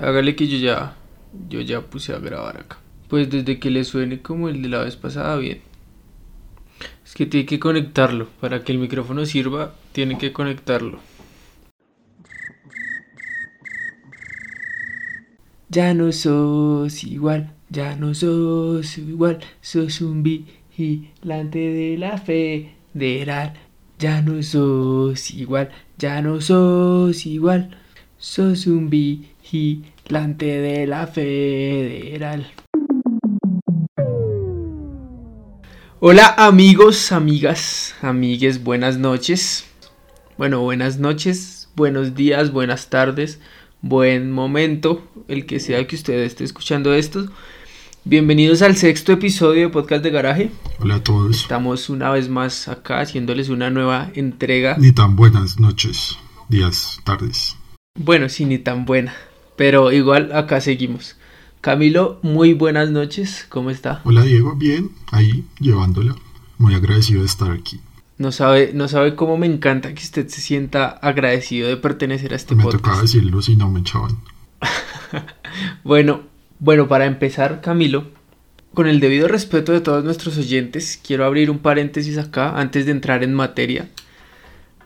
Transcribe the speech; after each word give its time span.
Hágale 0.00 0.34
que 0.34 0.48
yo 0.48 0.56
ya, 0.56 0.96
yo 1.50 1.60
ya 1.60 1.82
puse 1.82 2.14
a 2.14 2.18
grabar 2.18 2.56
acá. 2.56 2.78
Pues 3.08 3.28
desde 3.28 3.58
que 3.58 3.70
le 3.70 3.84
suene 3.84 4.22
como 4.22 4.48
el 4.48 4.62
de 4.62 4.68
la 4.68 4.82
vez 4.84 4.96
pasada, 4.96 5.36
bien. 5.36 5.60
Es 7.04 7.14
que 7.14 7.26
tiene 7.26 7.44
que 7.44 7.60
conectarlo. 7.60 8.28
Para 8.40 8.64
que 8.64 8.72
el 8.72 8.78
micrófono 8.78 9.26
sirva, 9.26 9.74
tiene 9.92 10.16
que 10.16 10.32
conectarlo. 10.32 11.00
Ya 15.68 15.92
no 15.92 16.10
sos 16.12 17.04
igual, 17.04 17.52
ya 17.68 17.94
no 17.94 18.14
sos 18.14 18.98
igual, 18.98 19.38
sos 19.60 20.00
un 20.00 20.22
vigilante 20.22 21.58
de 21.58 21.98
la 21.98 22.16
federal. 22.18 23.52
Ya 23.98 24.22
no 24.22 24.42
sos 24.42 25.30
igual, 25.30 25.70
ya 25.98 26.22
no 26.22 26.40
sos 26.40 27.26
igual, 27.26 27.76
sos 28.20 28.66
un 28.66 28.90
vigilante 28.90 30.44
de 30.44 30.86
la 30.86 31.06
federal. 31.06 32.52
Hola 36.00 36.34
amigos, 36.36 37.12
amigas, 37.12 37.94
amigues, 38.02 38.62
buenas 38.62 38.98
noches. 38.98 39.66
Bueno, 40.36 40.60
buenas 40.60 40.98
noches, 40.98 41.70
buenos 41.74 42.14
días, 42.14 42.52
buenas 42.52 42.90
tardes, 42.90 43.40
buen 43.80 44.30
momento, 44.30 45.02
el 45.28 45.46
que 45.46 45.58
sea 45.58 45.86
que 45.86 45.96
usted 45.96 46.22
esté 46.22 46.44
escuchando 46.44 46.92
esto. 46.92 47.26
Bienvenidos 48.04 48.60
al 48.60 48.76
sexto 48.76 49.12
episodio 49.12 49.62
de 49.62 49.68
Podcast 49.70 50.02
de 50.02 50.10
Garaje. 50.10 50.50
Hola 50.78 50.96
a 50.96 51.02
todos. 51.02 51.42
Estamos 51.42 51.88
una 51.88 52.10
vez 52.10 52.28
más 52.28 52.68
acá 52.68 53.00
haciéndoles 53.00 53.48
una 53.48 53.70
nueva 53.70 54.10
entrega. 54.14 54.76
Ni 54.78 54.92
tan 54.92 55.16
buenas 55.16 55.58
noches, 55.58 56.18
días, 56.48 56.98
tardes. 57.04 57.59
Bueno, 57.96 58.28
sí, 58.28 58.44
ni 58.44 58.58
tan 58.58 58.84
buena. 58.84 59.14
Pero 59.56 59.90
igual 59.92 60.32
acá 60.32 60.60
seguimos. 60.60 61.16
Camilo, 61.60 62.18
muy 62.22 62.54
buenas 62.54 62.90
noches, 62.90 63.44
¿cómo 63.48 63.68
está? 63.70 64.00
Hola 64.04 64.22
Diego, 64.22 64.54
bien, 64.54 64.92
ahí 65.10 65.44
llevándola. 65.58 66.14
Muy 66.56 66.74
agradecido 66.74 67.20
de 67.20 67.26
estar 67.26 67.50
aquí. 67.50 67.80
No 68.16 68.32
sabe, 68.32 68.70
no 68.72 68.88
sabe 68.88 69.14
cómo 69.14 69.36
me 69.36 69.46
encanta 69.46 69.92
que 69.92 70.02
usted 70.02 70.28
se 70.28 70.40
sienta 70.40 70.88
agradecido 70.88 71.68
de 71.68 71.76
pertenecer 71.76 72.32
a 72.32 72.36
este 72.36 72.54
me 72.54 72.62
podcast. 72.62 72.82
Me 72.82 72.88
tocaba 72.88 73.02
decirlo 73.02 73.42
si 73.42 73.56
no 73.56 73.70
me 73.70 73.80
echaban. 73.80 74.18
bueno, 75.84 76.22
bueno, 76.60 76.88
para 76.88 77.06
empezar, 77.06 77.60
Camilo, 77.60 78.06
con 78.72 78.86
el 78.86 79.00
debido 79.00 79.28
respeto 79.28 79.72
de 79.72 79.80
todos 79.80 80.04
nuestros 80.04 80.38
oyentes, 80.38 80.98
quiero 81.04 81.26
abrir 81.26 81.50
un 81.50 81.58
paréntesis 81.58 82.16
acá 82.16 82.58
antes 82.58 82.86
de 82.86 82.92
entrar 82.92 83.24
en 83.24 83.34
materia 83.34 83.90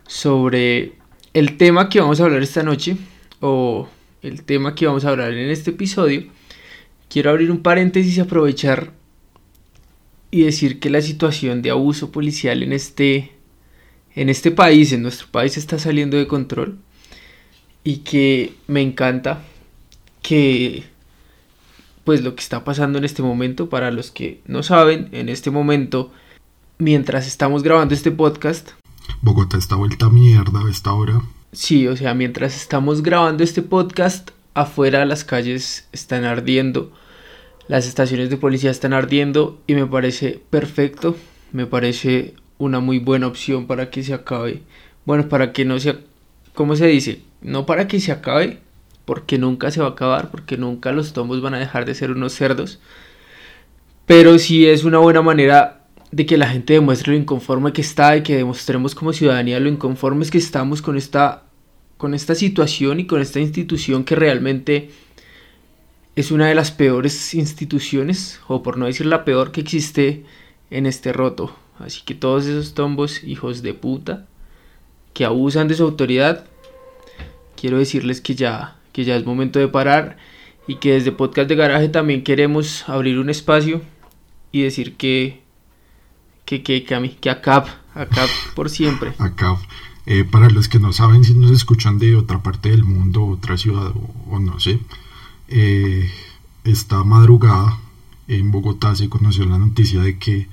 sobre 0.07 0.95
el 1.35 1.57
tema 1.57 1.89
que 1.89 2.01
vamos 2.01 2.21
a 2.21 2.25
hablar 2.25 2.43
esta 2.43 2.63
noche 2.63 2.97
o 3.41 3.89
el 4.23 4.43
tema 4.45 4.75
que 4.75 4.87
vamos 4.87 5.05
a 5.05 5.11
hablar 5.11 5.33
en 5.33 5.51
este 5.51 5.71
episodio 5.71 6.31
quiero 7.15 7.31
abrir 7.31 7.51
un 7.51 7.63
paréntesis 7.63 8.17
y 8.17 8.21
aprovechar 8.21 8.93
y 10.31 10.43
decir 10.43 10.81
que 10.81 10.91
la 10.91 11.01
situación 11.01 11.63
de 11.63 11.71
abuso 11.71 12.11
policial 12.11 12.65
en 12.65 12.73
este, 12.73 13.31
en 14.17 14.29
este 14.29 14.51
país, 14.51 14.93
en 14.93 15.03
nuestro 15.03 15.29
país, 15.31 15.57
está 15.57 15.79
saliendo 15.79 16.17
de 16.17 16.27
control. 16.27 16.77
Y 17.85 17.99
que 17.99 18.55
me 18.67 18.81
encanta 18.81 19.43
que 20.23 20.83
pues 22.03 22.25
lo 22.25 22.35
que 22.35 22.43
está 22.43 22.65
pasando 22.65 22.99
en 22.99 23.05
este 23.05 23.23
momento, 23.23 23.69
para 23.69 23.93
los 23.93 24.11
que 24.11 24.41
no 24.47 24.65
saben, 24.65 25.09
en 25.13 25.29
este 25.29 25.53
momento, 25.53 26.11
mientras 26.79 27.29
estamos 27.29 27.63
grabando 27.63 27.95
este 27.95 28.11
podcast. 28.11 28.71
Bogotá 29.23 29.59
está 29.59 29.77
vuelta 29.77 30.07
a 30.07 30.11
mierda 30.11 30.61
a 30.67 30.71
esta 30.71 30.93
hora. 30.93 31.23
Sí, 31.53 31.87
o 31.87 31.97
sea, 31.97 32.15
mientras 32.15 32.57
estamos 32.57 33.03
grabando 33.03 33.45
este 33.45 33.63
podcast, 33.63 34.31
afuera 34.55 35.05
las 35.05 35.25
calles 35.25 35.89
están 35.93 36.25
ardiendo 36.25 36.93
las 37.67 37.87
estaciones 37.87 38.29
de 38.29 38.37
policía 38.37 38.71
están 38.71 38.93
ardiendo 38.93 39.59
y 39.67 39.75
me 39.75 39.87
parece 39.87 40.43
perfecto, 40.51 41.17
me 41.53 41.67
parece 41.67 42.35
una 42.59 42.81
muy 42.81 42.99
buena 42.99 43.27
opción 43.27 43.67
para 43.67 43.91
que 43.91 44.03
se 44.03 44.13
acabe. 44.13 44.63
Bueno, 45.07 45.29
para 45.29 45.53
que 45.53 45.65
no 45.65 45.79
sea, 45.79 45.99
¿cómo 46.55 46.77
se 46.77 46.87
dice? 46.87 47.23
No 47.41 47.65
para 47.65 47.89
que 47.89 48.01
se 48.01 48.13
acabe, 48.13 48.59
porque 49.07 49.39
nunca 49.39 49.71
se 49.71 49.81
va 49.81 49.89
a 49.89 49.91
acabar, 49.91 50.31
porque 50.31 50.59
nunca 50.59 50.93
los 50.93 51.15
tombos 51.15 51.41
van 51.41 51.55
a 51.55 51.59
dejar 51.59 51.87
de 51.87 51.95
ser 51.95 52.11
unos 52.11 52.35
cerdos. 52.35 52.81
Pero 54.07 54.39
sí 54.39 54.67
es 54.67 54.85
una 54.85 54.99
buena 54.99 55.23
manera 55.23 55.84
de 56.15 56.27
que 56.27 56.37
la 56.37 56.49
gente 56.49 56.75
demuestre 56.75 57.13
lo 57.13 57.19
inconforme 57.19 57.73
que 57.73 57.81
está 57.81 58.17
y 58.17 58.23
que 58.23 58.37
demostremos 58.37 58.95
como 58.95 59.13
ciudadanía 59.13 59.59
lo 59.59 59.69
inconformes 59.69 60.31
que 60.31 60.39
estamos 60.39 60.81
con 60.81 60.97
esta, 60.97 61.43
con 61.97 62.15
esta 62.15 62.37
situación 62.37 63.01
y 63.01 63.07
con 63.09 63.21
esta 63.21 63.41
institución 63.41 64.05
que 64.05 64.15
realmente 64.15 64.91
es 66.15 66.31
una 66.31 66.47
de 66.47 66.55
las 66.55 66.71
peores 66.71 67.35
instituciones, 67.35 68.39
o 68.47 68.63
por 68.63 68.79
no 68.79 68.87
decir 68.87 69.07
la 69.07 69.25
peor 69.25 69.51
que 69.51 69.61
existe 69.61 70.25
en 70.71 70.87
este 70.87 71.13
roto. 71.13 71.53
Así 71.81 72.03
que 72.05 72.15
todos 72.15 72.47
esos 72.47 72.75
tombos, 72.75 73.25
hijos 73.25 73.63
de 73.63 73.75
puta, 73.75 74.29
que 75.15 75.25
abusan 75.25 75.67
de 75.67 75.75
su 75.75 75.83
autoridad, 75.83 76.47
quiero 77.57 77.79
decirles 77.79 78.21
que 78.21 78.37
ya, 78.37 78.77
que 78.93 79.03
ya 79.03 79.17
es 79.17 79.27
momento 79.27 79.59
de 79.59 79.67
parar 79.67 80.17
y 80.69 80.77
que 80.77 80.93
desde 80.93 81.11
Podcast 81.11 81.49
de 81.49 81.57
Garaje 81.57 81.89
también 81.89 82.23
queremos 82.23 82.89
abrir 82.89 83.19
un 83.19 83.31
espacio 83.31 83.83
y 84.53 84.63
decir 84.63 84.95
que, 84.95 85.44
que, 86.45 86.87
a 86.95 87.01
mí, 87.01 87.11
que 87.21 87.31
ACAP, 87.31 87.69
ACAP 87.95 88.31
por 88.55 88.71
siempre. 88.71 89.15
ACAP. 89.19 89.59
Eh, 90.07 90.25
para 90.25 90.51
los 90.51 90.69
que 90.69 90.79
no 90.79 90.93
saben 90.93 91.25
si 91.25 91.35
nos 91.35 91.51
escuchan 91.51 91.99
de 91.99 92.15
otra 92.15 92.43
parte 92.43 92.71
del 92.71 92.85
mundo, 92.85 93.25
otra 93.25 93.57
ciudad 93.57 93.93
o 94.29 94.39
no 94.39 94.61
sé, 94.61 94.81
eh, 95.49 96.11
esta 96.65 97.05
madrugada 97.05 97.79
en 98.29 98.51
Bogotá 98.51 98.95
se 98.95 99.09
conoció 99.09 99.45
la 99.47 99.59
noticia 99.59 100.03
de 100.03 100.19
que 100.19 100.49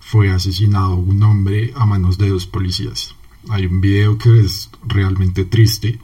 fue 0.00 0.30
asesinado 0.30 0.96
un 0.96 1.22
hombre 1.22 1.72
a 1.76 1.86
manos 1.86 2.18
de 2.18 2.28
dos 2.30 2.46
policías. 2.46 3.14
Hay 3.48 3.66
un 3.66 3.80
video 3.80 4.18
que 4.18 4.40
es 4.40 4.70
realmente 4.86 5.44
triste, 5.44 5.98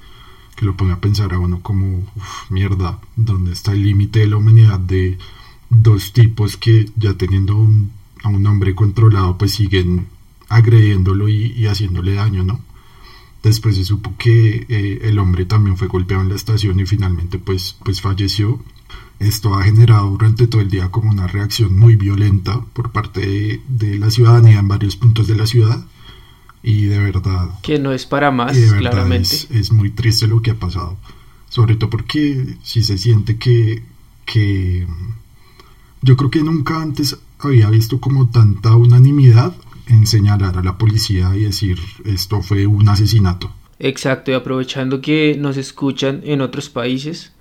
que 0.54 0.64
lo 0.64 0.76
pone 0.76 0.92
a 0.92 1.00
pensar 1.00 1.34
a 1.34 1.38
uno 1.38 1.60
como, 1.60 2.06
mierda, 2.48 2.98
¿dónde 3.16 3.52
está 3.52 3.72
el 3.72 3.82
límite 3.82 4.20
de 4.20 4.28
la 4.28 4.36
humanidad 4.36 4.78
de 4.78 5.18
dos 5.68 6.12
tipos 6.12 6.56
que 6.56 6.90
ya 6.96 7.14
teniendo 7.14 7.68
a 8.26 8.30
un 8.30 8.46
hombre 8.46 8.74
controlado 8.74 9.38
pues 9.38 9.52
siguen 9.52 10.08
agrediéndolo 10.48 11.28
y 11.28 11.66
haciéndole 11.66 12.14
daño, 12.14 12.44
¿no? 12.44 12.60
Después 13.46 13.76
se 13.76 13.84
supo 13.84 14.12
que 14.18 14.66
eh, 14.68 14.98
el 15.02 15.20
hombre 15.20 15.44
también 15.44 15.76
fue 15.76 15.86
golpeado 15.86 16.20
en 16.20 16.30
la 16.30 16.34
estación 16.34 16.80
y 16.80 16.84
finalmente 16.84 17.38
pues, 17.38 17.76
pues 17.84 18.00
falleció. 18.00 18.60
Esto 19.20 19.54
ha 19.54 19.62
generado 19.62 20.10
durante 20.10 20.48
todo 20.48 20.60
el 20.60 20.68
día 20.68 20.90
como 20.90 21.12
una 21.12 21.28
reacción 21.28 21.78
muy 21.78 21.94
violenta 21.94 22.60
por 22.72 22.90
parte 22.90 23.60
de, 23.68 23.98
la 24.00 24.10
ciudadanía 24.10 24.58
en 24.58 24.66
varios 24.66 24.96
puntos 24.96 25.28
de 25.28 25.36
la 25.36 25.46
ciudad. 25.46 25.86
Y 26.64 26.86
de 26.86 26.98
verdad... 26.98 27.60
Que 27.62 27.78
no 27.78 27.92
es 27.92 28.04
para 28.04 28.32
más, 28.32 28.58
claramente. 28.78 29.28
Es, 29.28 29.48
es, 29.52 29.70
muy 29.70 29.90
triste 29.90 30.26
lo 30.26 30.42
que 30.42 30.50
ha 30.50 30.58
pasado. 30.58 30.96
Sobre 31.48 31.76
todo 31.76 31.88
porque 31.88 32.56
si 32.64 32.82
se 32.82 32.98
siente 32.98 33.36
que, 33.36 33.84
que... 34.24 34.88
Yo 36.02 36.16
creo 36.16 36.30
que 36.30 36.42
nunca 36.42 36.82
antes 36.82 37.16
había 37.38 37.70
visto 37.70 38.00
como 38.00 38.30
tanta 38.30 38.74
unanimidad 38.76 39.54
en 39.88 40.06
señalar 40.06 40.58
a 40.58 40.62
la 40.62 40.78
policía 40.78 41.32
y 41.36 41.44
decir 41.44 41.78
esto 42.04 42.42
fue 42.42 42.66
un 42.66 42.88
asesinato. 42.88 43.50
Exacto, 43.78 44.30
y 44.30 44.34
aprovechando 44.34 45.00
que 45.00 45.36
nos 45.38 45.56
escuchan 45.56 46.22
en 46.24 46.40
otros 46.40 46.70
países, 46.70 47.32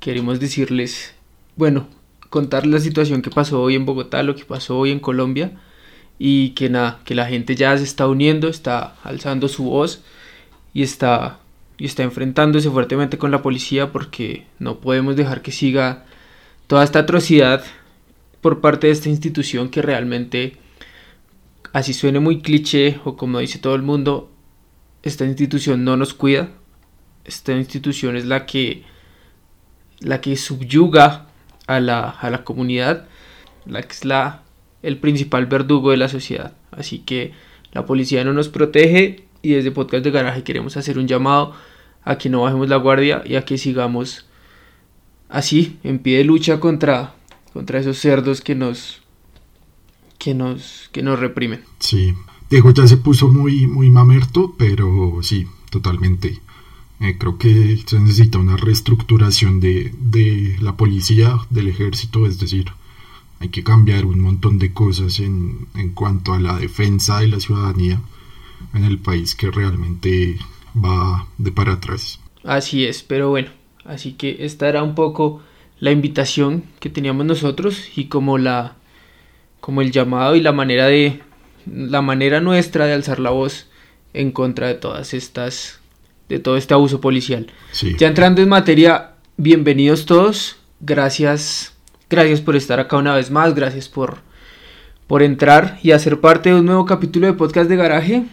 queremos 0.00 0.40
decirles, 0.40 1.14
bueno, 1.56 1.86
contar 2.30 2.66
la 2.66 2.80
situación 2.80 3.22
que 3.22 3.30
pasó 3.30 3.60
hoy 3.60 3.74
en 3.74 3.84
Bogotá, 3.84 4.22
lo 4.22 4.34
que 4.34 4.44
pasó 4.44 4.78
hoy 4.78 4.90
en 4.90 4.98
Colombia, 4.98 5.52
y 6.18 6.50
que 6.50 6.70
nada, 6.70 7.00
que 7.04 7.14
la 7.14 7.26
gente 7.26 7.54
ya 7.54 7.76
se 7.76 7.84
está 7.84 8.06
uniendo, 8.06 8.48
está 8.48 8.96
alzando 9.02 9.48
su 9.48 9.64
voz 9.64 10.02
y 10.72 10.82
está, 10.82 11.38
y 11.76 11.86
está 11.86 12.02
enfrentándose 12.02 12.70
fuertemente 12.70 13.18
con 13.18 13.30
la 13.30 13.42
policía 13.42 13.92
porque 13.92 14.46
no 14.58 14.78
podemos 14.78 15.16
dejar 15.16 15.42
que 15.42 15.52
siga 15.52 16.04
toda 16.66 16.84
esta 16.84 17.00
atrocidad 17.00 17.64
por 18.44 18.60
parte 18.60 18.88
de 18.88 18.92
esta 18.92 19.08
institución 19.08 19.70
que 19.70 19.80
realmente 19.80 20.58
así 21.72 21.94
suene 21.94 22.20
muy 22.20 22.42
cliché 22.42 23.00
o 23.06 23.16
como 23.16 23.38
dice 23.38 23.58
todo 23.58 23.74
el 23.74 23.80
mundo, 23.80 24.30
esta 25.02 25.24
institución 25.24 25.82
no 25.82 25.96
nos 25.96 26.12
cuida. 26.12 26.50
Esta 27.24 27.54
institución 27.54 28.18
es 28.18 28.26
la 28.26 28.44
que, 28.44 28.82
la 30.00 30.20
que 30.20 30.36
subyuga 30.36 31.28
a 31.66 31.80
la, 31.80 32.10
a 32.10 32.28
la 32.28 32.44
comunidad, 32.44 33.06
la 33.64 33.80
que 33.80 33.92
es 33.92 34.04
la, 34.04 34.42
el 34.82 34.98
principal 34.98 35.46
verdugo 35.46 35.92
de 35.92 35.96
la 35.96 36.10
sociedad. 36.10 36.52
Así 36.70 36.98
que 36.98 37.32
la 37.72 37.86
policía 37.86 38.24
no 38.24 38.34
nos 38.34 38.50
protege 38.50 39.24
y 39.40 39.52
desde 39.54 39.70
Podcast 39.70 40.04
de 40.04 40.10
Garaje 40.10 40.44
queremos 40.44 40.76
hacer 40.76 40.98
un 40.98 41.08
llamado 41.08 41.54
a 42.02 42.18
que 42.18 42.28
no 42.28 42.42
bajemos 42.42 42.68
la 42.68 42.76
guardia 42.76 43.22
y 43.24 43.36
a 43.36 43.46
que 43.46 43.56
sigamos 43.56 44.26
así, 45.30 45.78
en 45.82 45.98
pie 45.98 46.18
de 46.18 46.24
lucha 46.24 46.60
contra, 46.60 47.14
contra 47.54 47.78
esos 47.78 47.98
cerdos 47.98 48.40
que 48.40 48.56
nos, 48.56 49.00
que 50.18 50.34
nos, 50.34 50.90
que 50.92 51.02
nos 51.02 51.20
reprimen. 51.20 51.62
Sí, 51.78 52.12
Diego 52.50 52.72
ya 52.72 52.86
se 52.88 52.96
puso 52.96 53.28
muy, 53.28 53.68
muy 53.68 53.90
mamerto, 53.90 54.56
pero 54.58 55.20
sí, 55.22 55.46
totalmente. 55.70 56.40
Eh, 57.00 57.16
creo 57.16 57.38
que 57.38 57.80
se 57.86 58.00
necesita 58.00 58.38
una 58.38 58.56
reestructuración 58.56 59.60
de, 59.60 59.94
de, 60.00 60.56
la 60.60 60.76
policía, 60.76 61.38
del 61.48 61.68
ejército, 61.68 62.26
es 62.26 62.40
decir, 62.40 62.66
hay 63.38 63.50
que 63.50 63.62
cambiar 63.62 64.04
un 64.04 64.18
montón 64.20 64.58
de 64.58 64.72
cosas 64.72 65.20
en, 65.20 65.68
en 65.76 65.90
cuanto 65.90 66.34
a 66.34 66.40
la 66.40 66.58
defensa 66.58 67.20
de 67.20 67.28
la 67.28 67.38
ciudadanía 67.38 68.02
en 68.74 68.84
el 68.84 68.98
país 68.98 69.36
que 69.36 69.52
realmente 69.52 70.38
va 70.74 71.28
de 71.38 71.52
para 71.52 71.74
atrás. 71.74 72.18
Así 72.42 72.84
es, 72.84 73.04
pero 73.04 73.30
bueno, 73.30 73.50
así 73.84 74.14
que 74.14 74.38
esta 74.40 74.68
era 74.68 74.82
un 74.82 74.96
poco 74.96 75.40
la 75.80 75.90
invitación 75.90 76.64
que 76.80 76.90
teníamos 76.90 77.26
nosotros 77.26 77.88
y 77.96 78.06
como 78.06 78.38
la 78.38 78.76
como 79.60 79.80
el 79.80 79.90
llamado 79.90 80.36
y 80.36 80.40
la 80.40 80.52
manera 80.52 80.86
de 80.86 81.22
la 81.66 82.02
manera 82.02 82.40
nuestra 82.40 82.86
de 82.86 82.92
alzar 82.92 83.18
la 83.18 83.30
voz 83.30 83.68
en 84.12 84.30
contra 84.30 84.68
de 84.68 84.74
todas 84.74 85.14
estas 85.14 85.80
de 86.28 86.38
todo 86.38 86.56
este 86.56 86.74
abuso 86.74 87.00
policial. 87.00 87.46
Ya 87.98 88.08
entrando 88.08 88.40
en 88.40 88.48
materia, 88.48 89.12
bienvenidos 89.36 90.06
todos. 90.06 90.56
Gracias 90.80 91.74
gracias 92.10 92.40
por 92.40 92.56
estar 92.56 92.78
acá 92.80 92.96
una 92.96 93.14
vez 93.14 93.30
más, 93.30 93.54
gracias 93.54 93.88
por 93.88 94.18
por 95.06 95.22
entrar 95.22 95.78
y 95.82 95.90
hacer 95.90 96.20
parte 96.20 96.50
de 96.50 96.56
un 96.56 96.66
nuevo 96.66 96.86
capítulo 96.86 97.26
de 97.26 97.34
podcast 97.34 97.68
de 97.68 97.76
garaje 97.76 98.24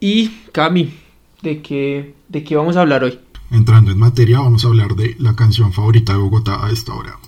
y 0.00 0.28
Cami, 0.52 0.94
¿de 1.42 1.60
qué 1.60 2.14
de 2.28 2.44
qué 2.44 2.56
vamos 2.56 2.76
a 2.76 2.82
hablar 2.82 3.04
hoy? 3.04 3.23
Entrando 3.50 3.92
en 3.92 3.98
materia, 3.98 4.40
vamos 4.40 4.64
a 4.64 4.68
hablar 4.68 4.96
de 4.96 5.16
la 5.18 5.36
canción 5.36 5.72
favorita 5.72 6.12
de 6.12 6.18
Bogotá 6.18 6.64
a 6.64 6.70
esta 6.70 6.94
hora. 6.94 7.18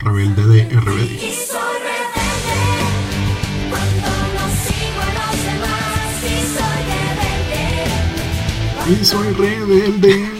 Rebelde 0.00 0.46
de 0.46 0.80
RBD. 0.80 1.58
y 8.88 9.04
soy 9.04 9.34
rebelde. 9.34 10.30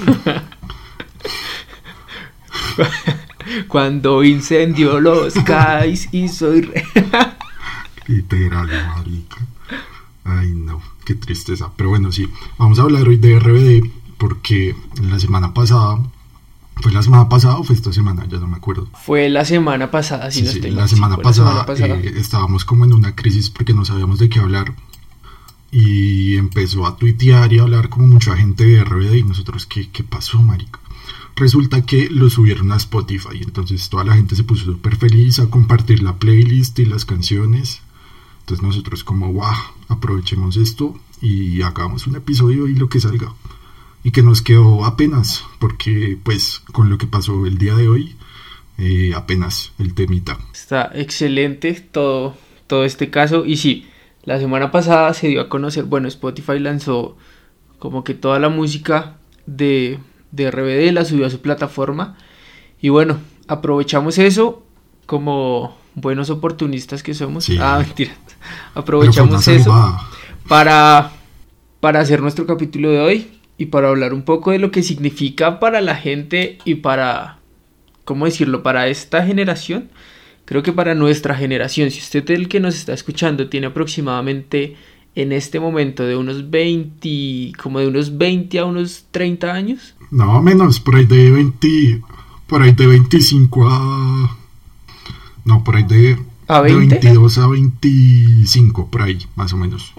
Cuando 3.69 4.25
incendio 4.25 5.01
los 5.01 5.35
CAIs 5.35 6.09
y 6.13 6.29
soy 6.29 6.63
rebelde. 6.63 6.87
Literal, 8.07 8.69
marica. 8.69 9.37
Ay, 10.25 10.53
no, 10.53 10.81
qué 11.05 11.15
tristeza. 11.15 11.71
Pero 11.77 11.91
bueno, 11.91 12.11
sí, 12.11 12.27
vamos 12.57 12.79
a 12.79 12.83
hablar 12.83 13.07
hoy 13.07 13.19
de 13.19 13.39
RBD 13.39 13.91
porque 14.19 14.77
la 15.01 15.19
semana 15.19 15.55
pasada 15.55 15.99
¿Fue 16.81 16.93
la 16.93 17.03
semana 17.03 17.29
pasada 17.29 17.59
o 17.59 17.65
fue 17.65 17.75
esta 17.75 17.93
semana? 17.93 18.25
Ya 18.29 18.39
no 18.39 18.47
me 18.47 18.57
acuerdo. 18.57 18.89
Fue 19.05 19.29
la 19.29 19.45
semana 19.45 19.91
pasada, 19.91 20.31
si 20.31 20.43
no 20.43 20.51
sí, 20.53 20.61
La 20.61 20.87
semana 20.87 21.17
pasada, 21.17 21.67
eh, 21.77 22.13
estábamos 22.17 22.65
como 22.65 22.85
en 22.85 22.93
una 22.93 23.17
crisis 23.17 23.51
porque 23.51 23.75
no 23.75 23.85
sabíamos 23.85 24.21
de 24.21 24.29
qué 24.29 24.39
hablar 24.39 24.75
y 25.71 26.37
empezó 26.37 26.87
a 26.87 26.97
tuitear 26.97 27.53
y 27.53 27.59
a 27.59 27.63
hablar 27.63 27.89
como 27.89 28.07
mucha 28.07 28.37
gente 28.37 28.65
de 28.65 28.85
RBD 28.85 29.15
y 29.15 29.23
nosotros, 29.25 29.67
¿qué, 29.67 29.91
qué 29.91 30.05
pasó, 30.05 30.41
marica? 30.41 30.79
Resulta 31.37 31.83
que 31.83 32.09
lo 32.11 32.31
subieron 32.31 32.73
a 32.73 32.77
Spotify, 32.77 33.41
entonces 33.43 33.89
toda 33.89 34.05
la 34.05 34.15
gente 34.15 34.35
se 34.35 34.45
puso 34.45 34.65
súper 34.65 34.97
feliz 34.97 35.39
a 35.41 35.51
compartir 35.51 36.03
la 36.03 36.17
playlist 36.17 36.79
y 36.79 36.87
las 36.87 37.05
canciones. 37.05 37.81
Entonces 38.41 38.63
nosotros 38.63 39.05
como, 39.05 39.33
wow, 39.33 39.55
aprovechemos 39.89 40.57
esto 40.57 40.99
y 41.21 41.63
hagamos 41.63 42.07
un 42.07 42.17
episodio 42.17 42.67
y 42.67 42.75
lo 42.75 42.89
que 42.89 43.01
salga. 43.01 43.33
Y 44.05 44.11
que 44.13 44.23
nos 44.23 44.43
quedó 44.43 44.85
apenas, 44.85 45.45
porque 45.59 46.19
pues 46.23 46.63
con 46.73 46.89
lo 46.89 46.99
que 46.99 47.07
pasó 47.07 47.47
el 47.47 47.59
día 47.59 47.75
de 47.75 47.89
hoy, 47.89 48.17
eh, 48.79 49.13
apenas 49.15 49.73
el 49.79 49.95
temita. 49.95 50.39
Está 50.53 50.91
excelente 50.95 51.75
todo, 51.75 52.37
todo 52.67 52.85
este 52.85 53.11
caso 53.11 53.45
y 53.45 53.57
sí, 53.57 53.89
la 54.23 54.39
semana 54.39 54.71
pasada 54.71 55.13
se 55.15 55.29
dio 55.29 55.41
a 55.41 55.49
conocer, 55.49 55.85
bueno, 55.85 56.07
Spotify 56.07 56.59
lanzó 56.59 57.17
como 57.79 58.05
que 58.05 58.15
toda 58.15 58.39
la 58.39 58.49
música 58.49 59.17
de, 59.47 59.99
de 60.33 60.51
RBD, 60.51 60.93
la 60.93 61.05
subió 61.05 61.27
a 61.27 61.31
su 61.31 61.41
plataforma. 61.41 62.17
Y 62.81 62.91
bueno, 62.91 63.19
aprovechamos 63.47 64.19
eso 64.19 64.65
como 65.07 65.77
buenos 65.95 66.31
oportunistas 66.31 67.03
que 67.03 67.15
somos. 67.15 67.49
Ah, 67.61 67.83
mentira. 67.85 68.13
Aprovechamos 68.75 69.49
eso 69.49 69.99
para, 70.47 71.13
para 71.81 72.01
hacer 72.01 72.21
nuestro 72.21 72.47
capítulo 72.47 72.91
de 72.91 73.01
hoy 73.01 73.38
y 73.59 73.67
para 73.67 73.89
hablar 73.89 74.15
un 74.15 74.23
poco 74.23 74.53
de 74.53 74.59
lo 74.59 74.71
que 74.71 74.83
significa 74.83 75.61
para 75.61 75.83
la 75.83 75.97
gente 75.97 76.59
y 76.65 76.77
para, 76.77 77.41
¿cómo 78.05 78.25
decirlo?, 78.25 78.63
para 78.63 78.89
esta 78.89 79.27
generación 79.27 79.91
Creo 80.49 80.63
que 80.63 80.73
para 80.73 80.95
nuestra 80.95 81.35
generación, 81.35 81.91
si 81.91 81.99
usted 82.01 82.31
el 82.31 82.49
que 82.49 82.59
nos 82.59 82.75
está 82.75 82.95
escuchando 82.95 83.51
tiene 83.51 83.67
aproximadamente 83.67 84.77
en 85.15 85.33
este 85.33 85.61
momento 85.61 86.05
de 86.05 86.17
unos 86.17 86.49
20, 86.49 87.53
como 87.63 87.81
de 87.81 87.89
unos 87.89 88.17
20 88.17 88.59
a 88.59 88.65
unos 88.65 89.05
30 89.11 89.53
años. 89.53 89.95
No, 90.11 90.41
menos, 90.41 90.81
por 90.81 90.97
ahí 90.97 91.05
de 91.05 91.31
20, 91.31 92.01
por 92.47 92.63
ahí 92.63 92.73
de 92.73 92.87
25 92.87 93.69
a... 93.69 94.39
No, 95.45 95.63
por 95.65 95.77
ahí 95.77 95.83
de, 95.83 96.19
¿A 96.47 96.63
22 96.63 97.37
a 97.37 97.47
25, 97.47 98.91
por 98.91 99.03
ahí, 99.03 99.19
más 99.37 99.53
o 99.53 99.59
menos. 99.59 99.93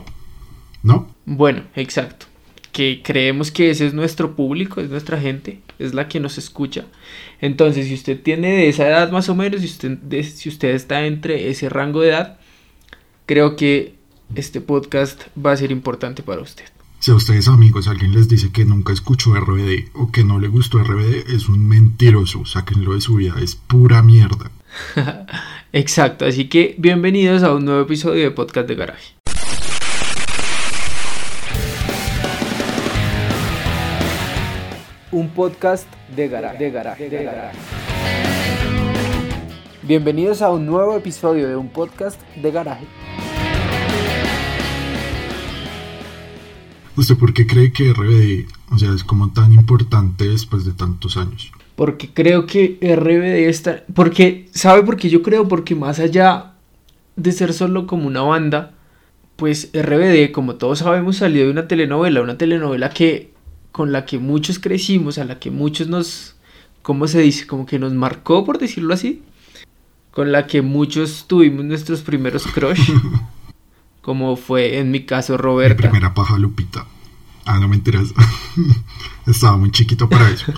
¿No? 0.81 1.09
Bueno, 1.27 1.61
exacto. 1.75 2.25
Que 2.71 3.01
creemos 3.03 3.51
que 3.51 3.69
ese 3.71 3.87
es 3.87 3.93
nuestro 3.93 4.35
público, 4.35 4.79
es 4.81 4.89
nuestra 4.89 5.19
gente, 5.19 5.59
es 5.79 5.93
la 5.93 6.07
que 6.07 6.19
nos 6.19 6.37
escucha. 6.37 6.85
Entonces, 7.41 7.87
si 7.87 7.93
usted 7.93 8.21
tiene 8.21 8.49
de 8.51 8.69
esa 8.69 8.87
edad 8.87 9.11
más 9.11 9.29
o 9.29 9.35
menos, 9.35 9.61
si 9.61 9.67
usted, 9.67 9.97
si 10.23 10.49
usted 10.49 10.69
está 10.69 11.05
entre 11.05 11.49
ese 11.49 11.69
rango 11.69 12.01
de 12.01 12.09
edad, 12.09 12.39
creo 13.25 13.55
que 13.55 13.95
este 14.35 14.61
podcast 14.61 15.21
va 15.43 15.51
a 15.51 15.57
ser 15.57 15.71
importante 15.71 16.23
para 16.23 16.41
usted. 16.41 16.65
Si 16.99 17.11
a 17.11 17.15
ustedes 17.15 17.47
amigos 17.47 17.87
alguien 17.87 18.11
les 18.11 18.27
dice 18.27 18.51
que 18.51 18.65
nunca 18.65 18.91
escuchó 18.91 19.33
RBD 19.33 19.89
o 19.93 20.11
que 20.11 20.25
no 20.25 20.37
le 20.37 20.49
gustó 20.49 20.79
RBD, 20.79 21.33
es 21.33 21.47
un 21.47 21.65
mentiroso, 21.65 22.45
sáquenlo 22.45 22.93
de 22.93 23.01
su 23.01 23.15
vida, 23.15 23.35
es 23.41 23.55
pura 23.55 24.03
mierda. 24.03 24.51
Exacto, 25.71 26.25
así 26.25 26.49
que 26.49 26.75
bienvenidos 26.77 27.43
a 27.43 27.53
un 27.53 27.63
nuevo 27.63 27.81
episodio 27.81 28.23
de 28.23 28.31
Podcast 28.31 28.67
de 28.67 28.75
Garaje. 28.75 29.13
Un 35.11 35.29
podcast 35.29 35.87
de 36.15 36.27
garaje. 36.27 36.57
De 36.63 36.71
garaje, 36.71 37.09
de 37.09 37.23
garaje. 37.23 37.57
Bienvenidos 39.81 40.41
a 40.43 40.51
un 40.51 40.67
nuevo 40.67 40.95
episodio 40.95 41.47
de 41.47 41.55
un 41.55 41.69
podcast 41.69 42.21
de 42.35 42.51
garaje. 42.51 42.85
¿Usted 46.95 47.15
por 47.15 47.33
qué 47.33 47.47
cree 47.47 47.71
que 47.71 47.91
RBD, 47.93 48.45
o 48.71 48.77
sea, 48.77 48.93
es 48.93 49.03
como 49.03 49.31
tan 49.31 49.53
importante 49.53 50.27
después 50.27 50.65
de 50.65 50.73
tantos 50.73 51.17
años? 51.17 51.51
Porque 51.75 52.09
creo 52.13 52.45
que 52.45 52.77
RBD 52.81 53.49
está... 53.49 53.83
Porque, 53.95 54.47
¿sabe 54.51 54.83
por 54.83 54.97
qué 54.97 55.09
yo 55.09 55.23
creo? 55.23 55.47
Porque 55.47 55.75
más 55.75 55.99
allá 55.99 56.53
de 57.15 57.31
ser 57.31 57.53
solo 57.53 57.87
como 57.87 58.05
una 58.05 58.21
banda, 58.21 58.73
pues 59.37 59.71
RBD, 59.73 60.31
como 60.31 60.55
todos 60.55 60.79
sabemos, 60.79 61.17
salió 61.17 61.45
de 61.45 61.51
una 61.51 61.67
telenovela, 61.67 62.21
una 62.21 62.37
telenovela 62.37 62.89
que 62.89 63.31
con 63.79 63.93
la 63.93 64.03
que 64.03 64.19
muchos 64.19 64.59
crecimos, 64.59 65.19
a 65.19 65.23
la 65.23 65.39
que 65.39 65.51
muchos 65.51 65.87
nos, 65.87 66.35
¿cómo 66.81 67.07
se 67.07 67.21
dice? 67.21 67.47
Como 67.47 67.65
que 67.65 67.79
nos 67.79 67.93
marcó, 67.93 68.43
por 68.43 68.57
decirlo 68.57 68.93
así. 68.93 69.23
Con 70.11 70.33
la 70.33 70.47
que 70.47 70.61
muchos 70.61 71.27
tuvimos 71.29 71.63
nuestros 71.63 72.01
primeros 72.01 72.45
crush. 72.45 72.91
como 74.01 74.35
fue 74.35 74.79
en 74.79 74.91
mi 74.91 75.05
caso 75.05 75.37
Roberta. 75.37 75.81
Mi 75.81 75.87
primera 75.91 76.13
paja 76.13 76.37
Lupita. 76.37 76.87
Ah, 77.45 77.57
no 77.57 77.69
me 77.69 77.77
interesa. 77.77 78.13
Estaba 79.25 79.55
muy 79.55 79.71
chiquito 79.71 80.09
para 80.09 80.29
eso. 80.29 80.51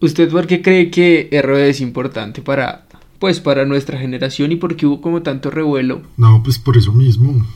¿Usted 0.00 0.30
por 0.30 0.46
qué 0.46 0.62
cree 0.62 0.90
que 0.90 1.28
RBD 1.30 1.68
es 1.68 1.82
importante 1.82 2.40
para, 2.40 2.86
pues, 3.18 3.40
para 3.40 3.66
nuestra 3.66 3.98
generación 3.98 4.52
y 4.52 4.56
por 4.56 4.74
qué 4.76 4.86
hubo 4.86 5.02
como 5.02 5.20
tanto 5.20 5.50
revuelo? 5.50 6.00
No, 6.16 6.42
pues 6.42 6.58
por 6.58 6.78
eso 6.78 6.94
mismo. 6.94 7.46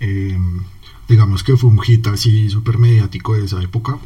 Eh, 0.00 0.36
digamos 1.08 1.42
que 1.42 1.56
fue 1.56 1.70
un 1.70 1.80
hit 1.80 2.06
así 2.06 2.48
súper 2.50 2.78
mediático 2.78 3.34
de 3.34 3.44
esa 3.44 3.62
época. 3.62 3.98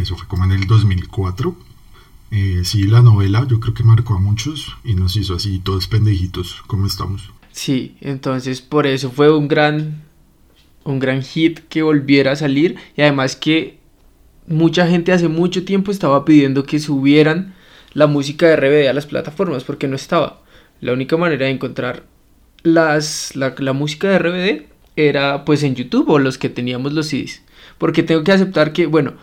Eso 0.00 0.16
fue 0.16 0.26
como 0.26 0.44
en 0.44 0.52
el 0.52 0.66
2004. 0.66 1.54
Eh, 2.30 2.62
sí, 2.64 2.84
la 2.84 3.02
novela 3.02 3.46
yo 3.46 3.60
creo 3.60 3.74
que 3.74 3.84
marcó 3.84 4.14
a 4.14 4.18
muchos 4.18 4.74
y 4.84 4.94
nos 4.94 5.16
hizo 5.16 5.34
así 5.34 5.58
todos 5.58 5.86
pendejitos 5.86 6.62
como 6.66 6.86
estamos. 6.86 7.30
Sí, 7.52 7.96
entonces 8.00 8.62
por 8.62 8.86
eso 8.86 9.10
fue 9.10 9.30
un 9.36 9.48
gran, 9.48 10.02
un 10.84 10.98
gran 10.98 11.22
hit 11.22 11.60
que 11.68 11.82
volviera 11.82 12.32
a 12.32 12.36
salir 12.36 12.76
y 12.96 13.02
además 13.02 13.36
que 13.36 13.78
mucha 14.46 14.86
gente 14.86 15.12
hace 15.12 15.28
mucho 15.28 15.66
tiempo 15.66 15.90
estaba 15.90 16.24
pidiendo 16.24 16.64
que 16.64 16.78
subieran 16.78 17.54
la 17.92 18.06
música 18.06 18.46
de 18.46 18.56
RBD 18.56 18.88
a 18.88 18.94
las 18.94 19.04
plataformas 19.04 19.64
porque 19.64 19.86
no 19.86 19.96
estaba. 19.96 20.42
La 20.80 20.94
única 20.94 21.18
manera 21.18 21.44
de 21.44 21.52
encontrar 21.52 22.06
las, 22.62 23.36
la, 23.36 23.54
la 23.58 23.74
música 23.74 24.08
de 24.08 24.18
RBD 24.18 24.71
era 24.96 25.44
pues 25.44 25.62
en 25.62 25.74
YouTube 25.74 26.10
o 26.10 26.18
los 26.18 26.38
que 26.38 26.48
teníamos 26.48 26.92
los 26.92 27.08
CDs. 27.08 27.42
Porque 27.78 28.02
tengo 28.02 28.22
que 28.24 28.32
aceptar 28.32 28.72
que, 28.72 28.86
bueno, 28.86 29.14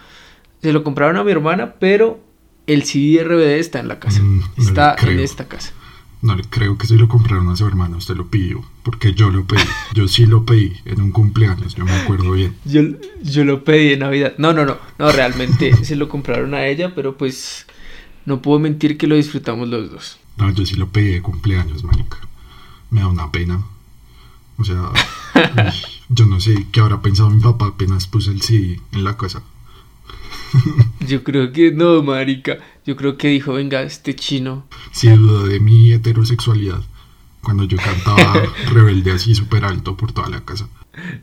se 0.61 0.73
lo 0.73 0.83
compraron 0.83 1.17
a 1.17 1.23
mi 1.23 1.31
hermana, 1.31 1.75
pero 1.79 2.19
el 2.67 2.83
CD 2.83 3.23
RBD 3.23 3.59
está 3.59 3.79
en 3.79 3.87
la 3.87 3.99
casa. 3.99 4.21
Mm, 4.21 4.43
está 4.57 4.95
en 5.01 5.19
esta 5.19 5.47
casa. 5.47 5.73
No 6.21 6.35
le 6.35 6.43
creo 6.43 6.77
que 6.77 6.85
se 6.85 6.95
lo 6.95 7.07
compraron 7.07 7.47
a 7.47 7.55
su 7.55 7.65
hermano, 7.65 7.95
usted 7.95 8.15
lo 8.15 8.27
pidió, 8.27 8.61
porque 8.83 9.13
yo 9.13 9.29
lo 9.29 9.45
pedí, 9.45 9.61
yo 9.93 10.05
sí 10.09 10.25
lo 10.25 10.45
pedí 10.45 10.73
en 10.83 11.01
un 11.01 11.11
cumpleaños, 11.11 11.75
yo 11.75 11.85
me 11.85 11.93
acuerdo 11.93 12.33
bien. 12.33 12.55
Yo, 12.65 12.81
yo 13.23 13.45
lo 13.45 13.63
pedí 13.63 13.93
en 13.93 13.99
Navidad. 13.99 14.33
No, 14.37 14.51
no, 14.51 14.65
no, 14.65 14.77
no, 14.97 15.11
realmente 15.13 15.73
se 15.85 15.95
lo 15.95 16.09
compraron 16.09 16.53
a 16.53 16.67
ella, 16.67 16.93
pero 16.93 17.17
pues 17.17 17.65
no 18.25 18.41
puedo 18.41 18.59
mentir 18.59 18.97
que 18.97 19.07
lo 19.07 19.15
disfrutamos 19.15 19.69
los 19.69 19.91
dos. 19.91 20.19
No, 20.35 20.51
yo 20.53 20.65
sí 20.65 20.75
lo 20.75 20.89
pedí 20.89 21.11
de 21.11 21.21
cumpleaños, 21.21 21.85
marica. 21.85 22.17
Me 22.91 22.99
da 22.99 23.07
una 23.07 23.31
pena. 23.31 23.63
O 24.59 24.63
sea, 24.65 24.91
uy, 25.35 25.73
yo 26.09 26.25
no 26.25 26.39
sé 26.39 26.67
qué 26.71 26.81
habrá 26.81 27.01
pensado 27.01 27.29
mi 27.29 27.41
papá 27.41 27.67
apenas 27.67 28.07
puse 28.07 28.29
el 28.31 28.41
CD 28.41 28.79
en 28.91 29.03
la 29.03 29.17
casa. 29.17 29.41
Yo 31.07 31.23
creo 31.23 31.51
que 31.51 31.71
no, 31.71 32.01
marica. 32.03 32.57
Yo 32.85 32.95
creo 32.95 33.17
que 33.17 33.27
dijo, 33.29 33.53
venga, 33.53 33.81
este 33.83 34.15
chino. 34.15 34.65
Sí 34.91 35.07
dudó 35.09 35.45
de 35.45 35.59
mi 35.59 35.91
heterosexualidad 35.93 36.81
cuando 37.41 37.63
yo 37.63 37.77
cantaba 37.77 38.43
rebelde 38.73 39.11
así 39.11 39.33
súper 39.33 39.63
alto 39.63 39.95
por 39.95 40.11
toda 40.11 40.29
la 40.29 40.43
casa. 40.43 40.67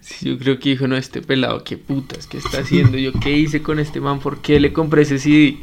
Sí, 0.00 0.31
yo 0.31 0.38
creo 0.38 0.59
que 0.59 0.71
dijo, 0.71 0.87
no, 0.87 0.97
este 0.97 1.21
pelado, 1.23 1.62
qué 1.62 1.76
putas, 1.76 2.26
qué 2.26 2.38
está 2.38 2.61
haciendo. 2.61 2.97
Yo, 2.99 3.12
¿qué 3.12 3.37
hice 3.37 3.62
con 3.62 3.78
este 3.78 4.00
man? 4.00 4.21
¿Por 4.21 4.38
qué 4.38 4.59
le 4.59 4.73
compré 4.73 5.02
ese 5.02 5.19
CD? 5.19 5.59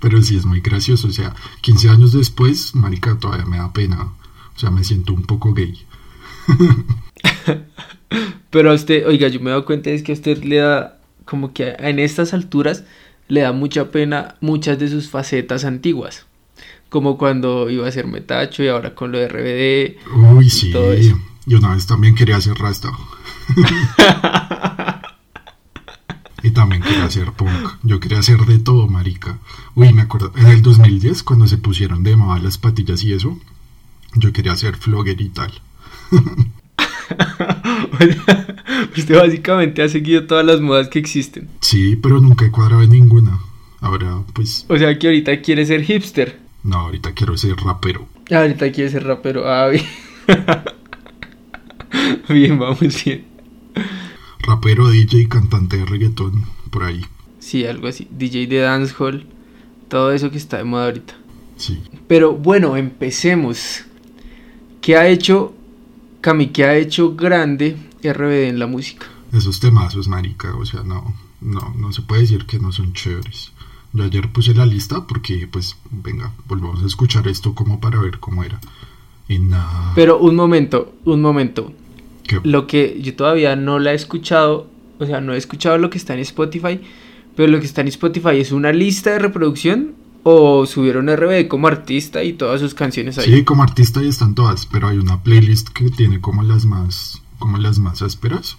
Pero 0.00 0.20
sí 0.22 0.36
es 0.36 0.44
muy 0.44 0.60
gracioso, 0.60 1.08
o 1.08 1.12
sea, 1.12 1.34
15 1.60 1.88
años 1.90 2.12
después, 2.12 2.74
marica, 2.74 3.18
todavía 3.18 3.46
me 3.46 3.58
da 3.58 3.72
pena. 3.72 4.02
O 4.02 4.58
sea, 4.58 4.70
me 4.70 4.84
siento 4.84 5.12
un 5.12 5.22
poco 5.22 5.52
gay. 5.52 5.86
Pero 8.50 8.70
a 8.70 8.74
usted, 8.74 9.06
oiga, 9.06 9.28
yo 9.28 9.40
me 9.40 9.46
he 9.46 9.50
dado 9.50 9.64
cuenta 9.64 9.90
es 9.90 10.02
que 10.02 10.12
a 10.12 10.14
usted 10.14 10.42
le 10.44 10.56
da, 10.56 10.98
como 11.24 11.52
que 11.52 11.74
en 11.78 11.98
estas 11.98 12.32
alturas, 12.32 12.84
le 13.28 13.40
da 13.40 13.52
mucha 13.52 13.90
pena 13.90 14.36
muchas 14.40 14.78
de 14.78 14.88
sus 14.88 15.10
facetas 15.10 15.64
antiguas. 15.64 16.26
Como 16.88 17.18
cuando 17.18 17.68
iba 17.68 17.86
a 17.86 17.92
ser 17.92 18.06
metacho 18.06 18.62
y 18.62 18.68
ahora 18.68 18.94
con 18.94 19.12
lo 19.12 19.18
de 19.18 19.28
RBD. 19.28 20.36
Uy, 20.36 20.46
y 20.46 20.50
sí. 20.50 20.70
todo 20.70 20.92
eso. 20.92 21.18
Yo 21.44 21.58
una 21.58 21.74
vez 21.74 21.86
también 21.86 22.14
quería 22.14 22.36
hacer 22.36 22.54
rasta. 22.54 22.90
y 26.42 26.50
también 26.50 26.82
quería 26.82 27.04
hacer 27.04 27.32
punk. 27.32 27.50
Yo 27.82 28.00
quería 28.00 28.18
hacer 28.18 28.38
de 28.40 28.58
todo, 28.58 28.88
marica. 28.88 29.38
Uy, 29.74 29.92
me 29.92 30.02
acuerdo, 30.02 30.32
en 30.36 30.46
el 30.46 30.62
2010, 30.62 31.22
cuando 31.22 31.46
se 31.46 31.58
pusieron 31.58 32.02
de 32.02 32.16
moda 32.16 32.40
las 32.40 32.58
patillas 32.58 33.02
y 33.02 33.12
eso, 33.12 33.38
yo 34.14 34.32
quería 34.32 34.52
hacer 34.52 34.76
flogger 34.76 35.20
y 35.20 35.28
tal. 35.28 35.52
O 37.92 37.98
sea, 37.98 38.56
usted 38.96 39.16
básicamente 39.16 39.82
ha 39.82 39.88
seguido 39.88 40.26
todas 40.26 40.44
las 40.44 40.60
modas 40.60 40.88
que 40.88 40.98
existen. 40.98 41.48
Sí, 41.60 41.96
pero 41.96 42.20
nunca 42.20 42.44
he 42.44 42.50
cuadrado 42.50 42.82
en 42.82 42.90
ninguna. 42.90 43.38
Ahora, 43.80 44.22
pues, 44.34 44.66
O 44.68 44.76
sea 44.76 44.98
que 44.98 45.06
ahorita 45.06 45.40
quiere 45.40 45.64
ser 45.64 45.84
hipster. 45.84 46.38
no, 46.64 46.78
ahorita 46.78 47.12
quiero 47.12 47.36
ser 47.36 47.56
rapero. 47.56 48.06
Ahorita 48.30 48.70
quiere 48.72 48.90
ser 48.90 49.04
rapero. 49.04 49.48
Ah, 49.48 49.68
bien. 49.68 49.84
bien, 52.28 52.58
vamos 52.58 53.04
bien. 53.04 53.24
Rapero, 54.40 54.90
DJ, 54.90 55.28
cantante 55.28 55.76
de 55.76 55.86
reggaetón, 55.86 56.44
por 56.70 56.84
ahí. 56.84 57.02
Sí, 57.38 57.64
algo 57.66 57.86
así. 57.86 58.08
DJ 58.10 58.46
de 58.48 58.58
dancehall. 58.58 59.26
Todo 59.88 60.12
eso 60.12 60.30
que 60.30 60.38
está 60.38 60.58
de 60.58 60.64
moda 60.64 60.86
ahorita. 60.86 61.14
Sí. 61.56 61.80
Pero 62.08 62.32
bueno, 62.32 62.76
empecemos. 62.76 63.84
¿Qué 64.80 64.96
ha 64.96 65.08
hecho 65.08 65.54
Cami? 66.26 66.48
¿Qué 66.48 66.64
ha 66.64 66.74
hecho 66.76 67.14
grande 67.14 67.76
RBD 68.02 68.48
en 68.48 68.58
la 68.58 68.66
música? 68.66 69.06
Esos 69.32 69.60
temazos, 69.60 70.08
marica, 70.08 70.56
o 70.56 70.66
sea, 70.66 70.82
no, 70.82 71.14
no, 71.40 71.72
no 71.78 71.92
se 71.92 72.02
puede 72.02 72.22
decir 72.22 72.46
que 72.46 72.58
no 72.58 72.72
son 72.72 72.92
chéveres. 72.94 73.52
Yo 73.92 74.02
ayer 74.02 74.28
puse 74.32 74.52
la 74.52 74.66
lista 74.66 75.06
porque, 75.06 75.46
pues, 75.46 75.76
venga, 75.88 76.32
volvamos 76.48 76.82
a 76.82 76.86
escuchar 76.86 77.28
esto 77.28 77.54
como 77.54 77.78
para 77.78 78.00
ver 78.00 78.18
cómo 78.18 78.42
era. 78.42 78.60
Y 79.28 79.38
nada. 79.38 79.92
Pero 79.94 80.18
un 80.18 80.34
momento, 80.34 80.96
un 81.04 81.20
momento. 81.22 81.72
que- 82.26 82.40
Lo 82.42 82.66
que 82.66 82.98
yo 83.00 83.14
todavía 83.14 83.54
no 83.54 83.78
la 83.78 83.92
he 83.92 83.94
escuchado, 83.94 84.68
o 84.98 85.06
sea, 85.06 85.20
no 85.20 85.32
he 85.32 85.36
escuchado 85.36 85.78
lo 85.78 85.90
que 85.90 85.98
está 85.98 86.12
en 86.14 86.18
Spotify, 86.20 86.80
pero 87.36 87.46
lo 87.52 87.60
que 87.60 87.66
está 87.66 87.82
en 87.82 87.86
Spotify 87.88 88.40
es 88.40 88.50
una 88.50 88.72
lista 88.72 89.12
de 89.12 89.20
reproducción 89.20 89.94
o 90.28 90.66
subieron 90.66 91.06
RBD 91.06 91.46
como 91.46 91.68
artista 91.68 92.24
y 92.24 92.32
todas 92.32 92.60
sus 92.60 92.74
canciones 92.74 93.16
ahí. 93.16 93.32
Sí, 93.32 93.44
como 93.44 93.62
artista 93.62 94.00
ahí 94.00 94.08
están 94.08 94.34
todas, 94.34 94.66
pero 94.66 94.88
hay 94.88 94.98
una 94.98 95.22
playlist 95.22 95.68
que 95.68 95.88
tiene 95.90 96.20
como 96.20 96.42
las 96.42 96.64
más, 96.66 97.22
como 97.38 97.58
las 97.58 97.78
más 97.78 98.02
ásperas. 98.02 98.56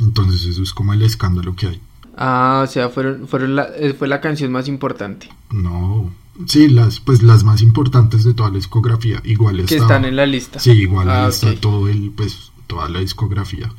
Entonces 0.00 0.46
eso 0.46 0.62
es 0.62 0.72
como 0.72 0.94
el 0.94 1.02
escándalo 1.02 1.54
que 1.54 1.66
hay. 1.66 1.80
Ah, 2.16 2.62
o 2.64 2.66
sea, 2.72 2.88
fueron, 2.88 3.28
fueron 3.28 3.54
la, 3.54 3.64
eh, 3.76 3.92
fue 3.92 4.08
la 4.08 4.22
canción 4.22 4.50
más 4.50 4.66
importante 4.68 5.28
No, 5.50 6.10
sí, 6.46 6.68
las, 6.68 7.00
pues 7.00 7.22
las 7.22 7.44
más 7.44 7.60
importantes 7.60 8.24
de 8.24 8.32
toda 8.32 8.48
la 8.48 8.56
discografía. 8.56 9.20
Igual 9.24 9.60
está. 9.60 9.68
que 9.68 9.76
están 9.82 10.06
en 10.06 10.16
la 10.16 10.24
lista. 10.24 10.58
Sí, 10.58 10.70
igual 10.70 11.10
Ah, 11.10 11.28
está 11.28 11.54
todo 11.54 11.86
el, 11.88 12.12
pues, 12.12 12.52
toda 12.66 12.88
la 12.88 13.00
discografía. 13.00 13.70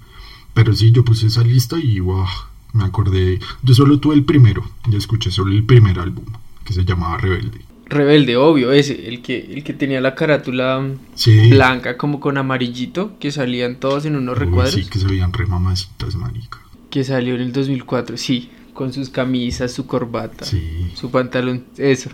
Pero 0.54 0.74
sí, 0.74 0.92
yo 0.92 1.04
puse 1.04 1.26
esa 1.26 1.42
lista 1.42 1.80
y 1.80 2.00
wow, 2.02 2.28
me 2.74 2.84
acordé. 2.84 3.40
Yo 3.64 3.74
solo 3.74 4.00
tuve 4.00 4.14
el 4.14 4.26
primero, 4.26 4.64
yo 4.88 5.00
escuché 5.00 5.32
solo 5.32 5.52
el 5.52 5.64
primer 5.64 6.00
álbum, 6.00 6.26
que 6.68 6.74
se 6.74 6.84
llamaba 6.86 7.18
Rebelde. 7.18 7.62
Rebelde, 7.86 8.36
obvio, 8.36 8.74
ese, 8.74 9.08
el 9.08 9.22
que, 9.22 9.40
el 9.40 9.64
que 9.64 9.72
tenía 9.74 10.02
la 10.02 10.14
carátula 10.14 10.86
Sí. 11.16 11.50
blanca 11.50 11.96
como 11.98 12.20
con 12.20 12.38
amarillito, 12.38 13.18
que 13.18 13.32
salían 13.32 13.78
todos 13.80 14.06
en 14.06 14.18
unos 14.18 14.38
Uy, 14.38 14.46
recuadros, 14.46 14.74
sí, 14.74 14.84
que 14.86 15.00
se 15.00 15.08
veían 15.08 15.32
re 15.32 15.46
mamacitas, 15.46 16.16
marica. 16.18 16.60
que 16.90 17.04
salió 17.06 17.36
en 17.36 17.42
el 17.42 17.54
2004, 17.54 18.18
sí, 18.18 18.50
con 18.74 18.92
sus 18.92 19.10
camisas, 19.10 19.72
su 19.72 19.88
corbata, 19.88 20.44
Sí. 20.46 20.92
su 20.96 21.10
pantalón, 21.12 21.64
eso. 21.78 22.10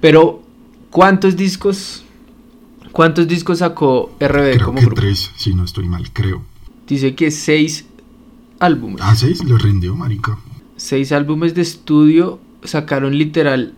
Pero, 0.00 0.42
¿cuántos 0.90 1.36
discos, 1.36 2.04
cuántos 2.92 3.26
discos 3.26 3.58
sacó 3.58 4.14
RBD 4.20 4.52
Creo 4.54 4.66
como 4.66 4.78
que 4.78 4.84
grupo? 4.86 5.00
tres, 5.00 5.30
si 5.36 5.52
no 5.54 5.64
estoy 5.64 5.88
mal, 5.88 6.12
creo. 6.12 6.42
Dice 6.86 7.14
que 7.16 7.30
seis 7.32 7.86
álbumes. 8.60 9.00
Ah, 9.02 9.14
seis, 9.16 9.42
le 9.44 9.56
rindió, 9.58 9.94
marica. 9.96 10.38
seis 10.76 11.10
álbumes 11.12 11.54
de 11.54 11.62
estudio, 11.62 12.40
sacaron 12.64 13.16
literal 13.16 13.74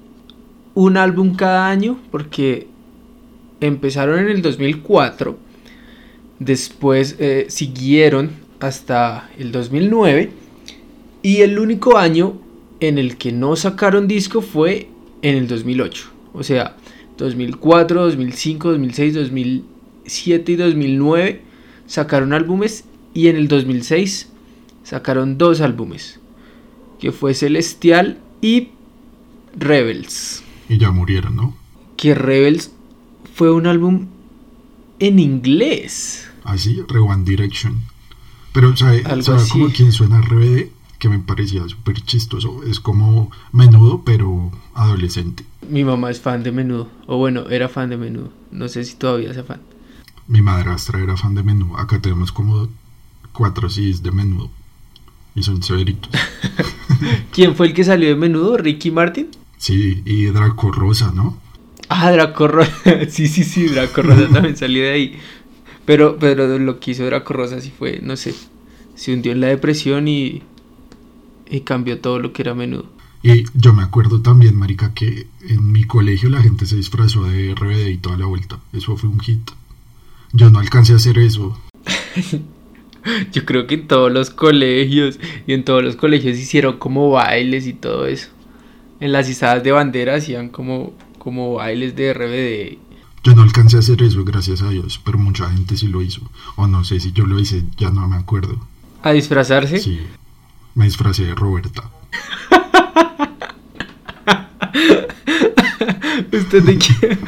un 0.74 0.96
álbum 0.96 1.34
cada 1.34 1.68
año 1.68 1.98
porque 2.10 2.66
empezaron 3.60 4.18
en 4.18 4.28
el 4.28 4.42
2004, 4.42 5.38
después 6.38 7.16
eh, 7.18 7.46
siguieron 7.48 8.32
hasta 8.60 9.30
el 9.38 9.52
2009 9.52 10.30
y 11.22 11.42
el 11.42 11.58
único 11.58 11.96
año 11.96 12.40
en 12.80 12.98
el 12.98 13.16
que 13.16 13.32
no 13.32 13.56
sacaron 13.56 14.08
disco 14.08 14.40
fue 14.40 14.88
en 15.22 15.36
el 15.36 15.46
2008. 15.46 16.10
O 16.34 16.42
sea, 16.42 16.76
2004, 17.16 18.02
2005, 18.02 18.70
2006, 18.70 19.14
2007 19.14 20.52
y 20.52 20.56
2009 20.56 21.42
sacaron 21.86 22.32
álbumes 22.32 22.84
y 23.14 23.28
en 23.28 23.36
el 23.36 23.48
2006 23.48 24.30
sacaron 24.82 25.38
dos 25.38 25.60
álbumes 25.60 26.20
que 26.98 27.12
fue 27.12 27.34
Celestial 27.34 28.18
y 28.40 28.68
Rebels. 29.56 30.42
Y 30.68 30.78
ya 30.78 30.90
murieron, 30.90 31.36
¿no? 31.36 31.54
Que 31.96 32.14
Rebels 32.14 32.70
fue 33.34 33.50
un 33.52 33.66
álbum 33.66 34.06
en 34.98 35.18
inglés. 35.18 36.28
Así, 36.44 36.82
Re 36.88 37.00
One 37.00 37.24
Direction. 37.24 37.82
Pero, 38.52 38.76
¿sabe, 38.76 39.02
Algo 39.04 39.22
sabe 39.22 39.48
como 39.48 39.68
quien 39.68 39.92
suena 39.92 40.20
RBD? 40.20 40.68
Que 40.98 41.08
me 41.08 41.18
parecía 41.18 41.68
súper 41.68 42.00
chistoso. 42.02 42.62
Es 42.64 42.80
como 42.80 43.30
menudo, 43.52 44.02
pero 44.04 44.52
adolescente. 44.74 45.44
Mi 45.68 45.84
mamá 45.84 46.10
es 46.10 46.20
fan 46.20 46.42
de 46.42 46.52
menudo. 46.52 46.88
O 47.06 47.18
bueno, 47.18 47.48
era 47.50 47.68
fan 47.68 47.90
de 47.90 47.96
menudo. 47.96 48.32
No 48.50 48.68
sé 48.68 48.84
si 48.84 48.94
todavía 48.94 49.30
es 49.30 49.44
fan. 49.44 49.60
Mi 50.28 50.40
madrastra 50.40 51.02
era 51.02 51.16
fan 51.16 51.34
de 51.34 51.42
menudo. 51.42 51.76
Acá 51.76 52.00
tenemos 52.00 52.32
como 52.32 52.68
cuatro 53.32 53.68
CDs 53.68 54.02
de 54.02 54.12
menudo. 54.12 54.50
Y 55.34 55.42
son 55.42 55.62
severitos. 55.62 56.10
¿Quién 57.32 57.56
fue 57.56 57.68
el 57.68 57.74
que 57.74 57.84
salió 57.84 58.08
de 58.08 58.16
menudo? 58.16 58.56
¿Ricky 58.56 58.90
Martin? 58.90 59.28
Sí, 59.56 60.02
y 60.04 60.26
Draco 60.26 60.70
Rosa, 60.70 61.12
¿no? 61.14 61.38
Ah, 61.88 62.10
Draco 62.12 62.48
Rosa. 62.48 62.72
sí, 63.08 63.28
sí, 63.28 63.44
sí, 63.44 63.66
Draco 63.66 64.02
Rosa 64.02 64.28
también 64.32 64.56
salió 64.56 64.84
de 64.84 64.92
ahí. 64.92 65.18
Pero, 65.84 66.16
pero 66.18 66.58
lo 66.58 66.80
que 66.80 66.92
hizo 66.92 67.04
Draco 67.04 67.32
Rosa 67.34 67.60
sí 67.60 67.72
fue, 67.76 68.00
no 68.02 68.16
sé, 68.16 68.34
se 68.94 69.12
hundió 69.12 69.32
en 69.32 69.40
la 69.40 69.48
depresión 69.48 70.08
y, 70.08 70.42
y 71.50 71.60
cambió 71.60 72.00
todo 72.00 72.18
lo 72.18 72.32
que 72.32 72.42
era 72.42 72.54
menudo. 72.54 72.86
Y 73.22 73.44
yo 73.54 73.72
me 73.72 73.82
acuerdo 73.82 74.20
también, 74.20 74.56
marica, 74.56 74.92
que 74.92 75.26
en 75.48 75.72
mi 75.72 75.84
colegio 75.84 76.28
la 76.28 76.42
gente 76.42 76.66
se 76.66 76.76
disfrazó 76.76 77.24
de 77.24 77.54
RBD 77.54 77.88
y 77.88 77.96
toda 77.96 78.18
la 78.18 78.26
vuelta. 78.26 78.58
Eso 78.72 78.96
fue 78.96 79.08
un 79.08 79.18
hit. 79.20 79.50
Yo 80.32 80.50
no 80.50 80.58
alcancé 80.58 80.92
a 80.92 80.96
hacer 80.96 81.18
eso. 81.18 81.58
Yo 83.32 83.44
creo 83.44 83.66
que 83.66 83.74
en 83.74 83.86
todos 83.86 84.12
los 84.12 84.30
colegios 84.30 85.18
y 85.46 85.52
en 85.52 85.64
todos 85.64 85.82
los 85.82 85.96
colegios 85.96 86.38
hicieron 86.38 86.78
como 86.78 87.10
bailes 87.10 87.66
y 87.66 87.74
todo 87.74 88.06
eso. 88.06 88.28
En 89.00 89.12
las 89.12 89.28
izadas 89.28 89.62
de 89.62 89.72
bandera 89.72 90.14
hacían 90.16 90.48
como, 90.48 90.94
como 91.18 91.54
bailes 91.54 91.94
de 91.96 92.14
RBD. 92.14 92.78
Yo 93.22 93.34
no 93.34 93.42
alcancé 93.42 93.76
a 93.76 93.80
hacer 93.80 94.02
eso, 94.02 94.24
gracias 94.24 94.62
a 94.62 94.68
Dios, 94.68 95.00
pero 95.02 95.18
mucha 95.18 95.50
gente 95.50 95.76
sí 95.76 95.88
lo 95.88 96.02
hizo. 96.02 96.20
O 96.56 96.66
no 96.66 96.84
sé 96.84 97.00
si 97.00 97.12
yo 97.12 97.26
lo 97.26 97.38
hice, 97.40 97.64
ya 97.76 97.90
no 97.90 98.06
me 98.08 98.16
acuerdo. 98.16 98.58
A 99.02 99.12
disfrazarse. 99.12 99.78
Sí, 99.78 100.00
me 100.74 100.84
disfracé 100.84 101.24
de 101.24 101.34
Roberta. 101.34 101.90
¿Usted 106.32 106.62
de 106.64 106.78
quién, 106.78 107.18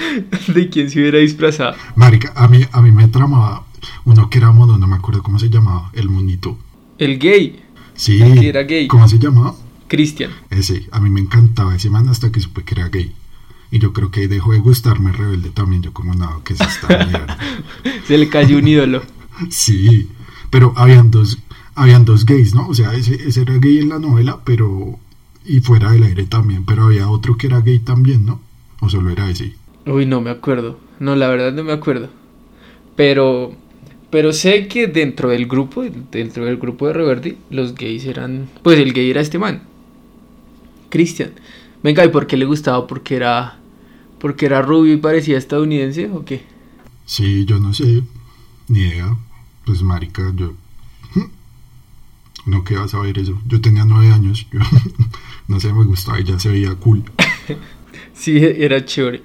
de 0.54 0.68
quién 0.68 0.90
se 0.90 1.00
hubiera 1.00 1.18
disfrazado? 1.18 1.76
Marica, 1.94 2.32
a 2.34 2.48
mí, 2.48 2.64
a 2.72 2.82
mí 2.82 2.90
me 2.90 3.08
tramaba 3.08 3.65
uno 4.06 4.30
que 4.30 4.38
era 4.38 4.52
mono, 4.52 4.78
no 4.78 4.86
me 4.86 4.96
acuerdo 4.96 5.22
cómo 5.22 5.38
se 5.38 5.50
llamaba, 5.50 5.90
el 5.92 6.08
monito. 6.08 6.56
El 6.96 7.18
gay. 7.18 7.62
Sí. 7.94 8.22
El 8.22 8.40
que 8.40 8.48
era 8.48 8.62
gay. 8.62 8.86
¿Cómo 8.88 9.06
se 9.08 9.18
llamaba? 9.18 9.54
Cristian. 9.88 10.30
Ese, 10.48 10.86
a 10.92 11.00
mí 11.00 11.10
me 11.10 11.20
encantaba 11.20 11.74
ese 11.74 11.90
man 11.90 12.08
hasta 12.08 12.30
que 12.32 12.40
supe 12.40 12.62
que 12.62 12.74
era 12.74 12.88
gay. 12.88 13.12
Y 13.70 13.80
yo 13.80 13.92
creo 13.92 14.10
que 14.10 14.28
dejó 14.28 14.52
de 14.52 14.60
gustarme 14.60 15.12
Rebelde 15.12 15.50
también. 15.50 15.82
Yo 15.82 15.92
como, 15.92 16.14
no, 16.14 16.42
que 16.44 16.54
es 16.54 16.60
esta 16.60 16.88
mierda. 17.06 17.38
Se 18.06 18.16
le 18.16 18.28
cayó 18.28 18.58
un 18.58 18.68
ídolo. 18.68 19.02
Sí, 19.50 20.08
pero 20.48 20.72
habían 20.76 21.10
dos, 21.10 21.36
habían 21.74 22.06
dos 22.06 22.24
gays, 22.24 22.54
¿no? 22.54 22.68
O 22.68 22.74
sea, 22.74 22.94
ese, 22.94 23.16
ese 23.28 23.42
era 23.42 23.58
gay 23.58 23.78
en 23.78 23.90
la 23.90 23.98
novela, 23.98 24.40
pero... 24.44 24.98
Y 25.44 25.60
fuera 25.60 25.92
del 25.92 26.04
aire 26.04 26.24
también, 26.24 26.64
pero 26.64 26.84
había 26.84 27.08
otro 27.10 27.36
que 27.36 27.48
era 27.48 27.60
gay 27.60 27.78
también, 27.80 28.24
¿no? 28.24 28.40
¿O 28.80 28.88
solo 28.88 29.10
era 29.10 29.28
ese? 29.28 29.52
Uy, 29.84 30.06
no 30.06 30.22
me 30.22 30.30
acuerdo. 30.30 30.80
No, 31.00 31.16
la 31.16 31.28
verdad 31.28 31.52
no 31.52 31.64
me 31.64 31.72
acuerdo. 31.72 32.08
Pero... 32.96 33.54
Pero 34.10 34.32
sé 34.32 34.68
que 34.68 34.86
dentro 34.86 35.30
del 35.30 35.46
grupo, 35.46 35.82
dentro 35.82 36.44
del 36.44 36.56
grupo 36.56 36.86
de 36.86 36.92
Reverdy, 36.92 37.36
los 37.50 37.74
gays 37.74 38.04
eran... 38.04 38.48
Pues 38.62 38.78
el 38.78 38.92
gay 38.92 39.10
era 39.10 39.20
este 39.20 39.38
man. 39.38 39.62
Cristian. 40.88 41.32
Venga, 41.82 42.04
¿y 42.04 42.08
por 42.08 42.26
qué 42.26 42.36
le 42.36 42.44
gustaba? 42.44 42.86
¿Porque 42.86 43.16
era, 43.16 43.58
porque 44.18 44.46
era 44.46 44.62
rubio 44.62 44.94
y 44.94 44.98
parecía 44.98 45.38
estadounidense 45.38 46.08
o 46.10 46.24
qué? 46.24 46.44
Sí, 47.04 47.44
yo 47.44 47.58
no 47.58 47.74
sé. 47.74 48.02
Ni 48.68 48.80
idea. 48.80 49.16
Pues 49.64 49.82
marica, 49.82 50.32
yo... 50.34 50.54
No, 52.46 52.62
¿qué 52.62 52.76
vas 52.76 52.94
a 52.94 53.00
ver 53.00 53.18
eso? 53.18 53.40
Yo 53.48 53.60
tenía 53.60 53.84
nueve 53.84 54.12
años. 54.12 54.46
Yo, 54.52 54.60
no 55.48 55.58
sé, 55.58 55.72
me 55.72 55.84
gustaba 55.84 56.20
y 56.20 56.24
ya 56.24 56.38
se 56.38 56.48
veía 56.48 56.76
cool. 56.76 57.02
sí, 58.14 58.38
era 58.38 58.84
chévere. 58.84 59.22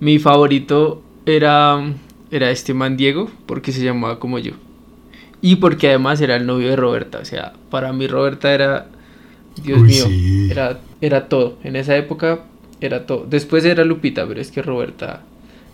Mi 0.00 0.18
favorito 0.18 1.02
era, 1.26 1.94
era 2.30 2.50
este 2.50 2.74
man 2.74 2.96
Diego, 2.96 3.30
porque 3.46 3.72
se 3.72 3.82
llamaba 3.82 4.18
como 4.18 4.38
yo. 4.38 4.52
Y 5.40 5.56
porque 5.56 5.88
además 5.88 6.20
era 6.20 6.36
el 6.36 6.46
novio 6.46 6.68
de 6.68 6.76
Roberta. 6.76 7.18
O 7.18 7.24
sea, 7.24 7.52
para 7.70 7.92
mí 7.92 8.06
Roberta 8.06 8.52
era... 8.52 8.88
Dios 9.62 9.80
Uy, 9.80 9.88
mío, 9.88 10.06
sí. 10.06 10.48
era, 10.50 10.80
era 11.00 11.28
todo. 11.28 11.58
En 11.64 11.76
esa 11.76 11.96
época 11.96 12.44
era 12.80 13.06
todo. 13.06 13.26
Después 13.28 13.64
era 13.64 13.84
Lupita, 13.84 14.26
pero 14.26 14.40
es 14.40 14.50
que 14.50 14.62
Roberta... 14.62 15.22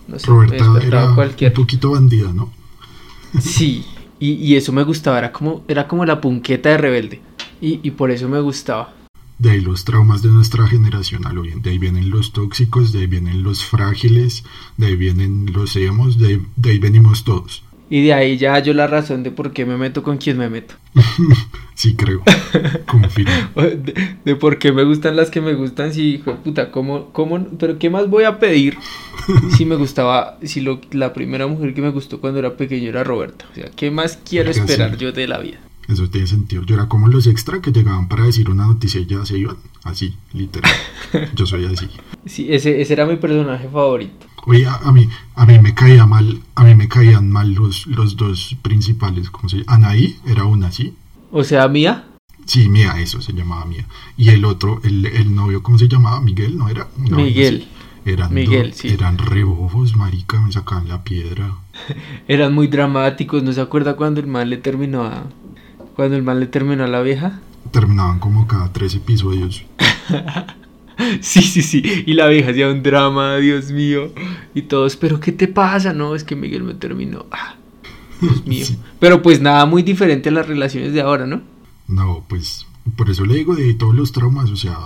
No 0.06 0.18
sé, 0.18 0.30
me 0.30 0.36
Roberta 0.36 0.56
despertaba 0.56 1.04
era 1.04 1.14
cualquier... 1.14 1.50
un 1.52 1.56
poquito 1.56 1.90
bandida, 1.92 2.32
¿no? 2.32 2.52
Sí, 3.40 3.84
y, 4.20 4.32
y 4.32 4.56
eso 4.56 4.72
me 4.72 4.84
gustaba, 4.84 5.18
era 5.18 5.32
como, 5.32 5.64
era 5.66 5.88
como 5.88 6.04
la 6.04 6.20
punqueta 6.20 6.68
de 6.68 6.78
rebelde. 6.78 7.20
Y, 7.60 7.80
y 7.82 7.90
por 7.90 8.10
eso 8.10 8.28
me 8.28 8.40
gustaba. 8.40 8.92
De 9.38 9.50
ahí 9.50 9.60
los 9.60 9.84
traumas 9.84 10.22
de 10.22 10.30
nuestra 10.30 10.66
generación, 10.66 11.26
a 11.26 11.32
lo 11.32 11.42
bien. 11.42 11.62
De 11.62 11.70
ahí 11.70 11.78
vienen 11.78 12.10
los 12.10 12.32
tóxicos, 12.32 12.92
de 12.92 13.00
ahí 13.00 13.06
vienen 13.06 13.42
los 13.42 13.64
frágiles, 13.64 14.44
de 14.76 14.86
ahí 14.86 14.96
vienen 14.96 15.52
los 15.52 15.76
emos, 15.76 16.18
de, 16.18 16.40
de 16.56 16.70
ahí 16.70 16.78
venimos 16.78 17.24
todos. 17.24 17.62
Y 17.90 18.02
de 18.02 18.14
ahí 18.14 18.38
ya 18.38 18.58
yo 18.60 18.72
la 18.72 18.86
razón 18.86 19.22
de 19.22 19.30
por 19.30 19.52
qué 19.52 19.66
me 19.66 19.76
meto 19.76 20.02
con 20.02 20.16
quien 20.16 20.38
me 20.38 20.48
meto. 20.48 20.74
sí, 21.74 21.94
creo. 21.94 22.22
Confirmo. 22.86 23.32
De, 23.54 24.16
de 24.24 24.36
por 24.36 24.58
qué 24.58 24.72
me 24.72 24.84
gustan 24.84 25.16
las 25.16 25.30
que 25.30 25.40
me 25.40 25.54
gustan, 25.54 25.92
si, 25.92 26.14
hijo 26.14 26.32
de 26.32 26.36
puta, 26.38 26.70
¿cómo, 26.70 27.12
cómo, 27.12 27.46
pero 27.58 27.78
qué 27.78 27.90
más 27.90 28.08
voy 28.08 28.24
a 28.24 28.38
pedir 28.38 28.76
si 29.56 29.64
me 29.64 29.76
gustaba, 29.76 30.38
si 30.42 30.60
lo, 30.60 30.80
la 30.92 31.12
primera 31.12 31.46
mujer 31.46 31.74
que 31.74 31.82
me 31.82 31.90
gustó 31.90 32.20
cuando 32.20 32.38
era 32.38 32.56
pequeño 32.56 32.88
era 32.88 33.04
Roberta? 33.04 33.46
O 33.52 33.54
sea, 33.54 33.70
¿qué 33.76 33.90
más 33.90 34.18
quiero 34.28 34.50
esperar 34.50 34.92
sí. 34.92 34.96
yo 34.98 35.12
de 35.12 35.28
la 35.28 35.38
vida? 35.38 35.58
Eso 35.88 36.08
tiene 36.08 36.26
sentido. 36.26 36.62
Yo 36.62 36.74
era 36.74 36.88
como 36.88 37.08
los 37.08 37.26
extra 37.26 37.60
que 37.60 37.72
llegaban 37.72 38.08
para 38.08 38.24
decir 38.24 38.50
una 38.50 38.66
noticia 38.66 39.00
y 39.00 39.06
ya 39.06 39.24
se 39.26 39.38
iban. 39.38 39.56
Así, 39.82 40.16
literal. 40.32 40.72
Yo 41.34 41.46
soy 41.46 41.66
así. 41.66 41.88
Sí, 42.24 42.46
ese, 42.50 42.80
ese 42.80 42.92
era 42.94 43.06
mi 43.06 43.16
personaje 43.16 43.68
favorito. 43.68 44.26
Oye, 44.46 44.66
a, 44.66 44.74
a 44.76 44.92
mí, 44.92 45.08
a 45.34 45.46
mí 45.46 45.58
me 45.58 45.74
caía 45.74 46.06
mal, 46.06 46.40
a 46.54 46.64
mí 46.64 46.74
me 46.74 46.88
caían 46.88 47.30
mal 47.30 47.52
los, 47.52 47.86
los 47.86 48.16
dos 48.16 48.56
principales, 48.62 49.30
¿cómo 49.30 49.48
se 49.48 49.58
llama? 49.58 49.74
Anaí 49.74 50.18
era 50.26 50.44
una, 50.44 50.70
¿sí? 50.70 50.94
O 51.30 51.44
sea, 51.44 51.66
Mía, 51.68 52.04
Sí, 52.46 52.68
Mía, 52.68 52.94
eso 52.98 53.20
se 53.20 53.32
llamaba 53.32 53.64
Mía. 53.64 53.86
Y 54.16 54.28
el 54.30 54.44
otro, 54.44 54.80
el, 54.84 55.06
el 55.06 55.34
novio, 55.34 55.62
¿cómo 55.62 55.78
se 55.78 55.88
llamaba? 55.88 56.20
Miguel, 56.20 56.56
¿no 56.58 56.68
era? 56.68 56.88
No, 56.96 57.16
Miguel. 57.16 57.66
Eran, 58.04 58.34
Miguel, 58.34 58.74
sí. 58.74 58.88
eran 58.88 59.16
rebojos, 59.16 59.96
marica, 59.96 60.38
me 60.38 60.52
sacaban 60.52 60.88
la 60.88 61.04
piedra. 61.04 61.54
eran 62.28 62.52
muy 62.52 62.66
dramáticos. 62.66 63.42
¿No 63.42 63.52
se 63.52 63.62
acuerda 63.62 63.96
cuando 63.96 64.20
el 64.20 64.26
man 64.26 64.50
le 64.50 64.58
terminó 64.58 65.04
a... 65.04 65.24
Cuando 65.94 66.16
el 66.16 66.22
man 66.22 66.40
le 66.40 66.46
terminó 66.46 66.84
a 66.84 66.88
la 66.88 67.02
vieja? 67.02 67.40
Terminaban 67.70 68.18
como 68.18 68.46
cada 68.46 68.72
tres 68.72 68.94
episodios. 68.94 69.64
Sí, 71.20 71.42
sí, 71.42 71.62
sí. 71.62 71.82
Y 72.06 72.14
la 72.14 72.28
vieja 72.28 72.50
hacía 72.50 72.68
un 72.68 72.82
drama, 72.82 73.36
Dios 73.36 73.70
mío. 73.72 74.12
Y 74.54 74.62
todos, 74.62 74.96
¿pero 74.96 75.18
qué 75.18 75.32
te 75.32 75.48
pasa? 75.48 75.92
No, 75.92 76.14
es 76.14 76.24
que 76.24 76.36
Miguel 76.36 76.62
me 76.62 76.74
terminó. 76.74 77.26
Ah, 77.32 77.56
Dios 78.20 78.46
mío. 78.46 78.64
Sí. 78.64 78.78
Pero 79.00 79.22
pues 79.22 79.40
nada 79.40 79.66
muy 79.66 79.82
diferente 79.82 80.28
a 80.28 80.32
las 80.32 80.46
relaciones 80.46 80.92
de 80.92 81.00
ahora, 81.00 81.26
¿no? 81.26 81.42
No, 81.88 82.24
pues, 82.28 82.66
por 82.96 83.10
eso 83.10 83.24
le 83.24 83.34
digo 83.34 83.54
de 83.54 83.74
todos 83.74 83.94
los 83.94 84.12
traumas, 84.12 84.50
o 84.50 84.56
sea, 84.56 84.78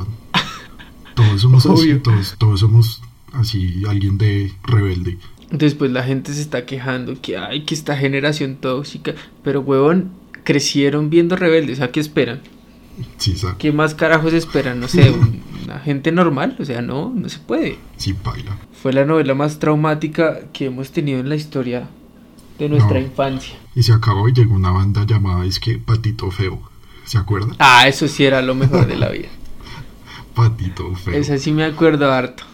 todos 1.14 1.40
somos 1.40 1.66
así, 1.66 1.94
todos, 1.96 2.36
todos 2.38 2.60
somos 2.60 3.02
así, 3.34 3.82
alguien 3.86 4.18
de 4.18 4.52
rebelde. 4.62 5.18
Después 5.50 5.90
la 5.90 6.02
gente 6.02 6.32
se 6.34 6.40
está 6.42 6.66
quejando 6.66 7.20
que 7.20 7.38
ay, 7.38 7.64
que 7.64 7.74
esta 7.74 7.96
generación 7.96 8.56
tóxica. 8.56 9.14
Pero 9.42 9.60
huevón, 9.60 10.12
crecieron 10.48 11.10
viendo 11.10 11.36
rebeldes. 11.36 11.80
¿A 11.82 11.88
qué 11.88 12.00
esperan? 12.00 12.40
Sí, 13.18 13.34
¿Qué 13.58 13.70
más 13.70 13.94
carajos 13.94 14.32
esperan? 14.32 14.80
No 14.80 14.88
sé, 14.88 15.10
un- 15.10 15.42
una 15.64 15.78
gente 15.78 16.10
normal. 16.10 16.56
O 16.58 16.64
sea, 16.64 16.80
no, 16.80 17.12
no 17.14 17.28
se 17.28 17.38
puede. 17.38 17.76
sí, 17.98 18.14
baila. 18.24 18.56
Fue 18.82 18.94
la 18.94 19.04
novela 19.04 19.34
más 19.34 19.58
traumática 19.58 20.40
que 20.54 20.64
hemos 20.66 20.90
tenido 20.90 21.20
en 21.20 21.28
la 21.28 21.34
historia 21.36 21.88
de 22.58 22.68
nuestra 22.70 22.98
No. 22.98 23.06
infancia. 23.06 23.56
Y 23.74 23.82
se 23.82 23.92
acabó 23.92 24.26
y 24.28 24.32
llegó 24.32 24.54
una 24.54 24.70
banda 24.70 25.04
llamada, 25.06 25.44
es 25.44 25.60
que 25.60 25.76
Patito 25.76 26.30
Feo, 26.30 26.62
¿se 27.04 27.18
acuerda? 27.18 27.54
Ah, 27.58 27.86
eso 27.86 28.08
sí 28.08 28.24
era 28.24 28.40
lo 28.40 28.54
mejor 28.54 28.86
de 28.86 28.96
la 28.96 29.10
vida. 29.10 29.28
Patito 30.34 30.94
Feo. 30.94 31.12
Esa 31.14 31.36
sí 31.36 31.52
me 31.52 31.64
acuerdo 31.64 32.10
harto. 32.10 32.44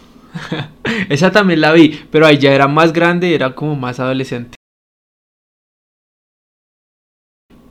Esa 1.09 1.31
también 1.31 1.61
la 1.61 1.73
vi, 1.73 2.01
pero 2.11 2.27
ahí 2.27 2.39
ya 2.39 2.53
era 2.53 2.67
más 2.67 2.93
grande, 2.93 3.35
era 3.37 3.55
como 3.55 3.77
más 3.77 4.01
adolescente. 4.01 4.57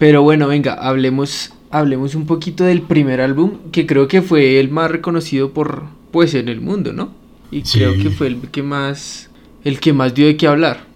Pero 0.03 0.21
bueno, 0.21 0.49
venga, 0.49 0.73
hablemos, 0.73 1.53
hablemos 1.71 2.13
un 2.13 2.25
poquito 2.25 2.65
del 2.65 2.81
primer 2.81 3.21
álbum, 3.21 3.71
que 3.71 3.85
creo 3.85 4.09
que 4.09 4.21
fue 4.21 4.59
el 4.59 4.69
más 4.69 4.91
reconocido 4.91 5.53
por, 5.53 5.85
pues, 6.11 6.33
en 6.33 6.49
el 6.49 6.59
mundo, 6.59 6.91
¿no? 6.91 7.13
Y 7.51 7.63
Sí. 7.63 7.79
creo 7.79 7.93
que 7.93 8.09
fue 8.09 8.27
el 8.27 8.35
que 8.51 8.63
más, 8.63 9.29
el 9.63 9.79
que 9.79 9.93
más 9.93 10.13
dio 10.13 10.25
de 10.25 10.35
qué 10.35 10.47
hablar. 10.47 10.87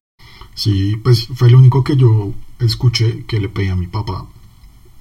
Sí, 0.55 0.97
pues 1.01 1.25
fue 1.25 1.47
el 1.47 1.55
único 1.55 1.85
que 1.85 1.95
yo 1.95 2.33
escuché 2.59 3.23
que 3.25 3.39
le 3.39 3.47
pedí 3.47 3.69
a 3.69 3.77
mi 3.77 3.87
papá. 3.87 4.27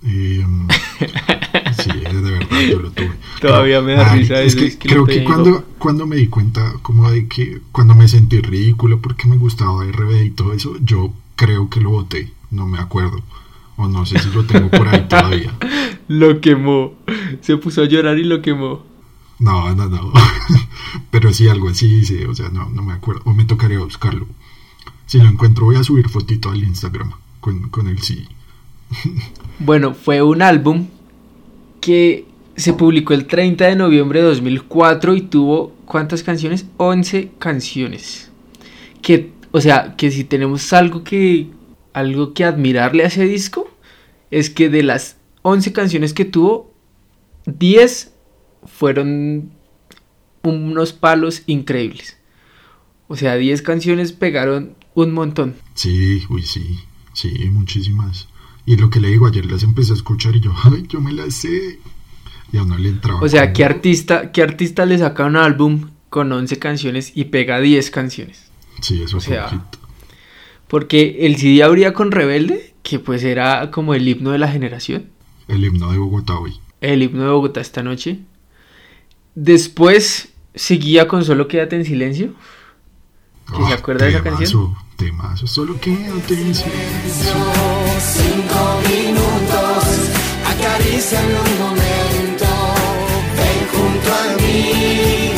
Eh, 0.04 0.46
sí, 1.82 1.90
de 1.90 2.30
verdad, 2.30 2.60
yo 2.70 2.78
lo 2.78 2.92
tuve. 2.92 3.10
Todavía 3.40 3.82
me 3.82 3.94
da 3.94 4.12
ay, 4.12 4.20
risa 4.20 4.40
Es 4.40 4.54
que, 4.54 4.66
es 4.66 4.76
que 4.76 4.86
le 4.86 4.94
creo 4.94 5.04
que 5.04 5.24
cuando, 5.24 5.64
cuando 5.78 6.06
me 6.06 6.14
di 6.14 6.28
cuenta, 6.28 6.74
como 6.82 7.10
de 7.10 7.26
que 7.26 7.60
cuando 7.72 7.96
me 7.96 8.06
sentí 8.06 8.40
ridículo 8.40 9.00
porque 9.00 9.26
me 9.26 9.36
gustaba 9.36 9.84
RB 9.84 10.26
y 10.26 10.30
todo 10.30 10.52
eso, 10.52 10.76
yo 10.80 11.12
creo 11.34 11.68
que 11.68 11.80
lo 11.80 11.90
voté, 11.90 12.30
no 12.52 12.68
me 12.68 12.78
acuerdo. 12.78 13.24
O 13.76 13.88
no 13.88 14.06
sé 14.06 14.18
si 14.18 14.30
lo 14.30 14.44
tengo 14.44 14.70
por 14.70 14.88
ahí 14.88 15.06
todavía. 15.08 15.52
Lo 16.08 16.40
quemó, 16.40 16.94
se 17.40 17.56
puso 17.56 17.82
a 17.82 17.86
llorar 17.86 18.16
y 18.18 18.22
lo 18.22 18.40
quemó. 18.40 18.84
No, 19.40 19.74
no, 19.74 19.88
no. 19.88 20.12
Pero 21.10 21.32
sí, 21.32 21.48
algo 21.48 21.68
así 21.68 21.88
dice, 21.88 22.28
o 22.28 22.34
sea, 22.34 22.48
no, 22.48 22.70
no 22.70 22.82
me 22.82 22.92
acuerdo. 22.92 23.22
O 23.24 23.34
me 23.34 23.44
tocaría 23.44 23.80
buscarlo. 23.80 24.28
Si 25.06 25.18
lo 25.18 25.28
encuentro, 25.28 25.64
voy 25.64 25.74
a 25.74 25.82
subir 25.82 26.08
fotito 26.08 26.50
al 26.50 26.62
Instagram 26.62 27.10
con, 27.40 27.68
con 27.70 27.88
el 27.88 27.98
sí. 28.00 28.26
Bueno, 29.58 29.94
fue 29.94 30.22
un 30.22 30.42
álbum 30.42 30.86
que 31.80 32.26
se 32.56 32.72
publicó 32.72 33.14
el 33.14 33.26
30 33.26 33.66
de 33.66 33.76
noviembre 33.76 34.20
de 34.20 34.26
2004 34.26 35.14
y 35.14 35.22
tuvo 35.22 35.72
¿cuántas 35.86 36.22
canciones? 36.22 36.66
11 36.76 37.32
canciones. 37.38 38.30
Que, 39.00 39.32
o 39.52 39.60
sea, 39.60 39.96
que 39.96 40.10
si 40.10 40.24
tenemos 40.24 40.72
algo 40.72 41.04
que 41.04 41.48
algo 41.96 42.34
que 42.34 42.44
admirarle 42.44 43.04
a 43.04 43.06
ese 43.06 43.24
disco 43.24 43.70
es 44.30 44.50
que 44.50 44.68
de 44.68 44.82
las 44.82 45.16
11 45.40 45.72
canciones 45.72 46.12
que 46.12 46.26
tuvo 46.26 46.74
10 47.46 48.12
fueron 48.66 49.50
unos 50.42 50.92
palos 50.92 51.42
increíbles. 51.46 52.18
O 53.08 53.16
sea, 53.16 53.36
10 53.36 53.62
canciones 53.62 54.12
pegaron 54.12 54.76
un 54.94 55.12
montón. 55.12 55.54
Sí, 55.72 56.22
uy, 56.28 56.42
sí, 56.42 56.80
sí, 57.14 57.30
muchísimas. 57.50 58.28
Y 58.66 58.76
lo 58.76 58.90
que 58.90 59.00
le 59.00 59.08
digo, 59.08 59.26
ayer 59.26 59.46
las 59.46 59.62
empecé 59.62 59.92
a 59.92 59.94
escuchar 59.94 60.36
y 60.36 60.40
yo, 60.40 60.52
ay, 60.64 60.84
yo 60.88 61.00
me 61.00 61.14
las 61.14 61.32
sé. 61.32 61.80
Y 62.52 62.58
a 62.58 62.62
uno 62.62 62.76
le 62.76 62.90
entraba. 62.90 63.20
O 63.22 63.28
sea, 63.28 63.54
¿qué 63.54 63.64
artista, 63.64 64.32
¿qué 64.32 64.42
artista 64.42 64.84
le 64.84 64.98
saca 64.98 65.24
un 65.24 65.36
álbum 65.36 65.88
con 66.10 66.30
11 66.30 66.58
canciones 66.58 67.12
y 67.14 67.24
pega 67.24 67.58
10 67.58 67.90
canciones? 67.90 68.50
Sí, 68.82 69.00
eso 69.02 69.16
o 69.16 69.20
sea, 69.20 69.48
hit. 69.48 69.85
Porque 70.68 71.18
el 71.26 71.36
CD 71.36 71.62
abría 71.62 71.92
con 71.92 72.10
Rebelde, 72.12 72.74
que 72.82 72.98
pues 72.98 73.22
era 73.22 73.70
como 73.70 73.94
el 73.94 74.06
himno 74.08 74.30
de 74.30 74.38
la 74.38 74.48
generación. 74.48 75.06
El 75.48 75.64
himno 75.64 75.92
de 75.92 75.98
Bogotá 75.98 76.38
hoy. 76.38 76.54
El 76.80 77.02
himno 77.02 77.22
de 77.24 77.30
Bogotá 77.30 77.60
esta 77.60 77.82
noche. 77.82 78.18
Después 79.34 80.30
seguía 80.54 81.06
con 81.08 81.24
Solo 81.24 81.46
Quédate 81.48 81.76
en 81.76 81.84
Silencio. 81.84 82.32
¿Quién 83.46 83.66
se 83.68 83.72
Ah, 83.74 83.76
acuerda 83.76 84.04
de 84.06 84.10
esa 84.12 84.22
canción? 84.22 84.50
temazo, 84.50 84.76
Temazo, 84.96 85.46
solo 85.46 85.78
quédate 85.80 86.34
en 86.34 86.54
silencio. 86.54 87.32
Cinco 88.00 88.80
minutos, 88.88 90.10
acaríciame 90.46 91.34
un 91.34 91.58
momento, 91.58 92.46
ven 93.36 93.68
junto 93.70 94.12
a 94.14 94.36
mí. 94.40 95.32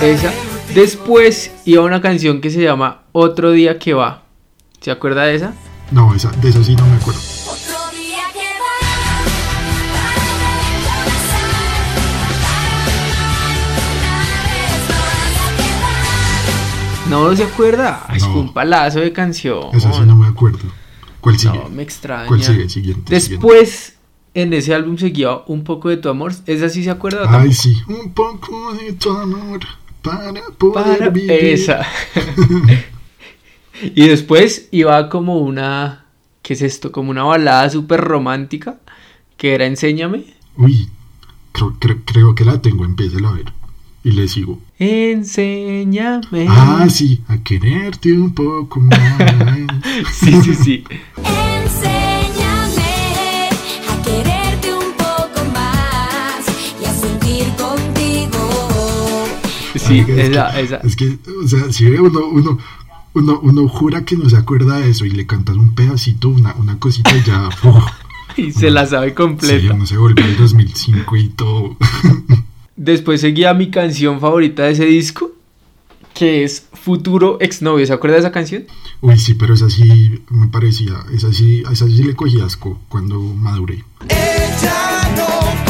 Esa. 0.00 0.32
Después 0.74 1.52
iba 1.66 1.84
una 1.84 2.00
canción 2.00 2.40
que 2.40 2.50
se 2.50 2.62
llama 2.62 3.02
Otro 3.12 3.52
día 3.52 3.78
que 3.78 3.92
va. 3.94 4.24
¿Se 4.82 4.90
acuerda 4.90 5.22
de 5.24 5.36
esa? 5.36 5.54
No, 5.92 6.12
esa, 6.14 6.30
de 6.32 6.48
eso 6.48 6.62
sí 6.64 6.74
no 6.74 6.84
me 6.86 6.96
acuerdo. 6.96 7.20
No 17.08 17.36
se 17.36 17.44
acuerda. 17.44 18.06
No. 18.08 18.18
fue 18.32 18.40
un 18.40 18.52
palazo 18.52 19.00
de 19.00 19.12
canción. 19.12 19.66
Esa 19.74 19.92
sí 19.92 20.00
no 20.06 20.16
me 20.16 20.26
acuerdo. 20.26 20.60
¿Cuál 21.20 21.38
sigue? 21.38 21.58
No, 21.58 21.68
me 21.68 21.82
extraña. 21.82 22.26
¿Cuál 22.26 22.42
sigue? 22.42 22.68
Siguiente. 22.68 23.14
Después, 23.14 23.96
en 24.34 24.52
ese 24.54 24.74
álbum 24.74 24.96
seguía 24.96 25.36
un 25.46 25.62
poco 25.62 25.90
de 25.90 25.98
tu 25.98 26.08
amor. 26.08 26.32
¿Esa 26.46 26.68
sí 26.68 26.82
se 26.82 26.90
acuerda? 26.90 27.20
Ay, 27.26 27.30
tampoco? 27.30 27.52
sí. 27.52 27.76
Un 27.86 28.12
poco 28.12 28.74
de 28.74 28.92
tu 28.94 29.10
amor 29.10 29.60
para 30.02 30.32
poder 30.58 30.98
Para 30.98 31.08
vivir. 31.10 31.30
esa. 31.30 31.86
y 33.82 34.08
después 34.08 34.68
iba 34.70 35.08
como 35.08 35.38
una. 35.38 36.06
¿Qué 36.42 36.54
es 36.54 36.62
esto? 36.62 36.92
Como 36.92 37.10
una 37.10 37.24
balada 37.24 37.68
súper 37.70 38.00
romántica. 38.00 38.78
Que 39.36 39.54
era 39.54 39.66
Enséñame. 39.66 40.24
Uy, 40.56 40.88
creo, 41.52 41.76
creo, 41.78 41.98
creo 42.04 42.34
que 42.34 42.44
la 42.44 42.60
tengo. 42.60 42.84
Empieza 42.84 43.18
a 43.18 43.32
ver. 43.32 43.52
Y 44.04 44.12
le 44.12 44.26
sigo. 44.26 44.60
Enséñame. 44.78 46.46
Ah, 46.48 46.86
sí. 46.90 47.22
A 47.28 47.38
quererte 47.38 48.12
un 48.12 48.34
poco 48.34 48.80
más. 48.80 48.98
sí, 50.12 50.32
sí, 50.42 50.54
sí. 50.54 50.84
Enséñame 51.18 52.82
a 53.88 54.02
quererte 54.02 54.74
un 54.74 54.92
poco 54.96 55.44
más 55.52 56.44
y 56.80 56.84
a 56.84 56.92
sentir 56.92 57.46
contigo. 57.56 58.48
Sí, 59.76 60.00
es 60.00 60.30
esa, 60.30 60.52
que, 60.52 60.60
esa. 60.62 60.76
Es 60.78 60.96
que, 60.96 61.18
o 61.44 61.46
sea, 61.46 61.72
si 61.72 61.84
ve 61.84 62.00
uno, 62.00 62.26
uno, 62.26 62.58
uno, 63.14 63.40
uno 63.42 63.68
jura 63.68 64.04
que 64.04 64.16
no 64.16 64.28
se 64.28 64.36
acuerda 64.36 64.78
de 64.78 64.90
eso 64.90 65.04
y 65.04 65.10
le 65.10 65.26
cantas 65.26 65.56
un 65.56 65.74
pedacito, 65.74 66.28
una, 66.28 66.54
una 66.54 66.78
cosita 66.78 67.14
y 67.16 67.22
ya. 67.22 67.48
Y 68.36 68.52
se 68.52 68.70
la 68.70 68.86
sabe 68.86 69.10
sí, 69.10 69.14
completa. 69.14 69.74
uno 69.74 69.86
se 69.86 69.96
vuelve 69.98 70.22
al 70.22 70.36
2005 70.36 71.16
y 71.16 71.28
todo. 71.30 71.76
Después 72.76 73.20
seguía 73.20 73.52
mi 73.54 73.70
canción 73.70 74.20
favorita 74.20 74.64
de 74.64 74.72
ese 74.72 74.86
disco. 74.86 75.32
Que 76.14 76.44
es 76.44 76.68
Futuro 76.74 77.38
Exnovio. 77.40 77.86
¿Se 77.86 77.92
acuerda 77.92 78.16
de 78.16 78.20
esa 78.20 78.32
canción? 78.32 78.64
Uy, 79.00 79.18
sí, 79.18 79.34
pero 79.34 79.54
esa 79.54 79.70
sí 79.70 80.22
me 80.28 80.48
parecía, 80.48 80.94
esa 81.12 81.32
sí, 81.32 81.62
a 81.66 81.72
esa 81.72 81.86
sí 81.86 82.02
le 82.02 82.14
cogí 82.14 82.40
asco 82.40 82.78
cuando 82.88 83.18
maduré. 83.18 83.82
Ella 84.08 85.10
no 85.16 85.61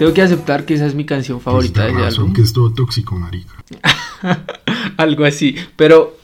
Tengo 0.00 0.14
que 0.14 0.22
aceptar 0.22 0.64
que 0.64 0.72
esa 0.72 0.86
es 0.86 0.94
mi 0.94 1.04
canción 1.04 1.42
favorita 1.42 1.84
de 1.84 1.92
álbum. 1.92 2.32
que 2.32 2.40
es 2.40 2.54
todo 2.54 2.72
tóxico, 2.72 3.16
marica. 3.16 3.52
Algo 4.96 5.26
así. 5.26 5.56
Pero 5.76 6.16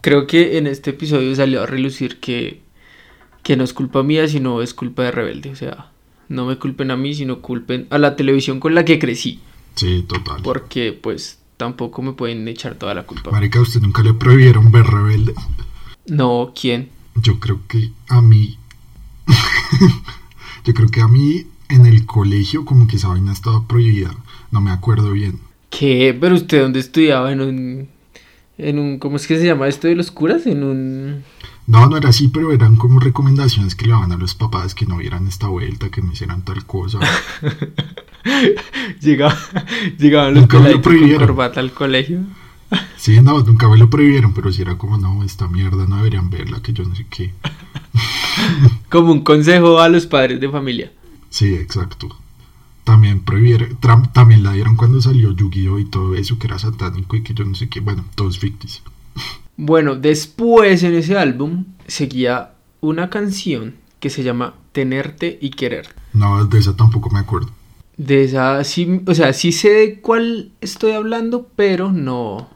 creo 0.00 0.28
que 0.28 0.58
en 0.58 0.68
este 0.68 0.90
episodio 0.90 1.34
salió 1.34 1.64
a 1.64 1.66
relucir 1.66 2.20
que, 2.20 2.62
que 3.42 3.56
no 3.56 3.64
es 3.64 3.72
culpa 3.72 4.04
mía, 4.04 4.28
sino 4.28 4.62
es 4.62 4.74
culpa 4.74 5.02
de 5.02 5.10
Rebelde. 5.10 5.50
O 5.50 5.56
sea, 5.56 5.90
no 6.28 6.46
me 6.46 6.56
culpen 6.56 6.92
a 6.92 6.96
mí, 6.96 7.14
sino 7.14 7.40
culpen 7.40 7.88
a 7.90 7.98
la 7.98 8.14
televisión 8.14 8.60
con 8.60 8.76
la 8.76 8.84
que 8.84 9.00
crecí. 9.00 9.40
Sí, 9.74 10.04
total. 10.06 10.42
Porque 10.44 10.92
pues 10.92 11.40
tampoco 11.56 12.02
me 12.02 12.12
pueden 12.12 12.46
echar 12.46 12.76
toda 12.76 12.94
la 12.94 13.06
culpa. 13.06 13.32
Marica, 13.32 13.58
¿a 13.58 13.62
usted 13.62 13.80
nunca 13.80 14.04
le 14.04 14.14
prohibieron 14.14 14.70
ver 14.70 14.86
rebelde? 14.86 15.34
No, 16.06 16.52
¿quién? 16.54 16.90
Yo 17.16 17.40
creo 17.40 17.58
que 17.66 17.90
a 18.06 18.20
mí. 18.20 18.56
Yo 20.64 20.74
creo 20.74 20.88
que 20.88 21.00
a 21.00 21.08
mí 21.08 21.44
en 21.68 21.86
el 21.86 22.06
colegio, 22.06 22.64
como 22.64 22.86
que 22.86 22.96
esa 22.96 23.08
vaina 23.08 23.32
estaba 23.32 23.66
prohibida. 23.66 24.14
No 24.50 24.60
me 24.60 24.70
acuerdo 24.70 25.12
bien. 25.12 25.40
¿Qué? 25.70 26.16
¿Pero 26.18 26.34
usted 26.34 26.62
dónde 26.62 26.80
estudiaba? 26.80 27.32
En 27.32 27.40
un... 27.40 27.88
En 28.58 28.78
un... 28.78 28.98
¿Cómo 28.98 29.16
es 29.16 29.26
que 29.26 29.38
se 29.38 29.44
llama 29.46 29.68
esto 29.68 29.88
de 29.88 29.96
los 29.96 30.10
curas? 30.10 30.46
En 30.46 30.62
un... 30.62 31.24
No, 31.66 31.88
no 31.88 31.96
era 31.96 32.10
así, 32.10 32.28
pero 32.28 32.52
eran 32.52 32.76
como 32.76 33.00
recomendaciones 33.00 33.74
que 33.74 33.86
le 33.86 33.92
daban 33.92 34.12
a 34.12 34.16
los 34.16 34.34
papás 34.34 34.74
que 34.74 34.86
no 34.86 34.98
vieran 34.98 35.26
esta 35.26 35.48
vuelta, 35.48 35.90
que 35.90 36.00
no 36.00 36.12
hicieran 36.12 36.44
tal 36.44 36.64
cosa. 36.64 37.00
Llegaba, 39.00 39.36
llegaban 39.98 40.34
los 40.34 40.42
Nunca 40.42 40.60
me 40.60 40.70
lo 40.70 40.80
prohibieron. 40.82 41.26
corbata 41.26 41.60
al 41.60 41.72
colegio. 41.72 42.20
Sí, 42.96 43.20
no, 43.20 43.40
nunca 43.40 43.68
me 43.68 43.76
lo 43.78 43.88
prohibieron, 43.90 44.32
pero 44.32 44.52
sí 44.52 44.62
era 44.62 44.76
como, 44.78 44.98
no, 44.98 45.22
esta 45.24 45.46
mierda 45.48 45.86
no 45.86 45.96
deberían 45.98 46.30
verla, 46.30 46.62
que 46.62 46.72
yo 46.72 46.84
no 46.84 46.94
sé 46.94 47.06
qué. 47.08 47.32
Como 48.88 49.12
un 49.12 49.22
consejo 49.22 49.78
a 49.80 49.88
los 49.88 50.06
padres 50.06 50.40
de 50.40 50.48
familia. 50.48 50.92
Sí, 51.30 51.54
exacto. 51.54 52.08
También 52.84 53.20
prohibieron, 53.20 53.78
tram- 53.80 54.12
también 54.12 54.42
la 54.42 54.52
dieron 54.52 54.76
cuando 54.76 55.00
salió 55.00 55.32
Yu-Gi-Oh! 55.32 55.78
y 55.78 55.86
todo 55.86 56.14
eso, 56.14 56.38
que 56.38 56.46
era 56.46 56.58
satánico 56.58 57.16
y 57.16 57.22
que 57.22 57.34
yo 57.34 57.44
no 57.44 57.54
sé 57.54 57.68
qué, 57.68 57.80
bueno, 57.80 58.04
todos 58.14 58.38
ficticios. 58.38 58.84
Bueno, 59.56 59.96
después 59.96 60.82
en 60.82 60.94
ese 60.94 61.16
álbum 61.18 61.64
seguía 61.86 62.52
una 62.80 63.10
canción 63.10 63.74
que 64.00 64.10
se 64.10 64.22
llama 64.22 64.54
Tenerte 64.72 65.38
y 65.40 65.50
Querer. 65.50 65.88
No, 66.12 66.44
de 66.44 66.58
esa 66.58 66.76
tampoco 66.76 67.10
me 67.10 67.18
acuerdo. 67.18 67.50
De 67.96 68.24
esa 68.24 68.62
sí, 68.64 69.00
o 69.06 69.14
sea, 69.14 69.32
sí 69.32 69.52
sé 69.52 69.70
de 69.70 70.00
cuál 70.00 70.52
estoy 70.60 70.92
hablando, 70.92 71.48
pero 71.56 71.90
no. 71.90 72.48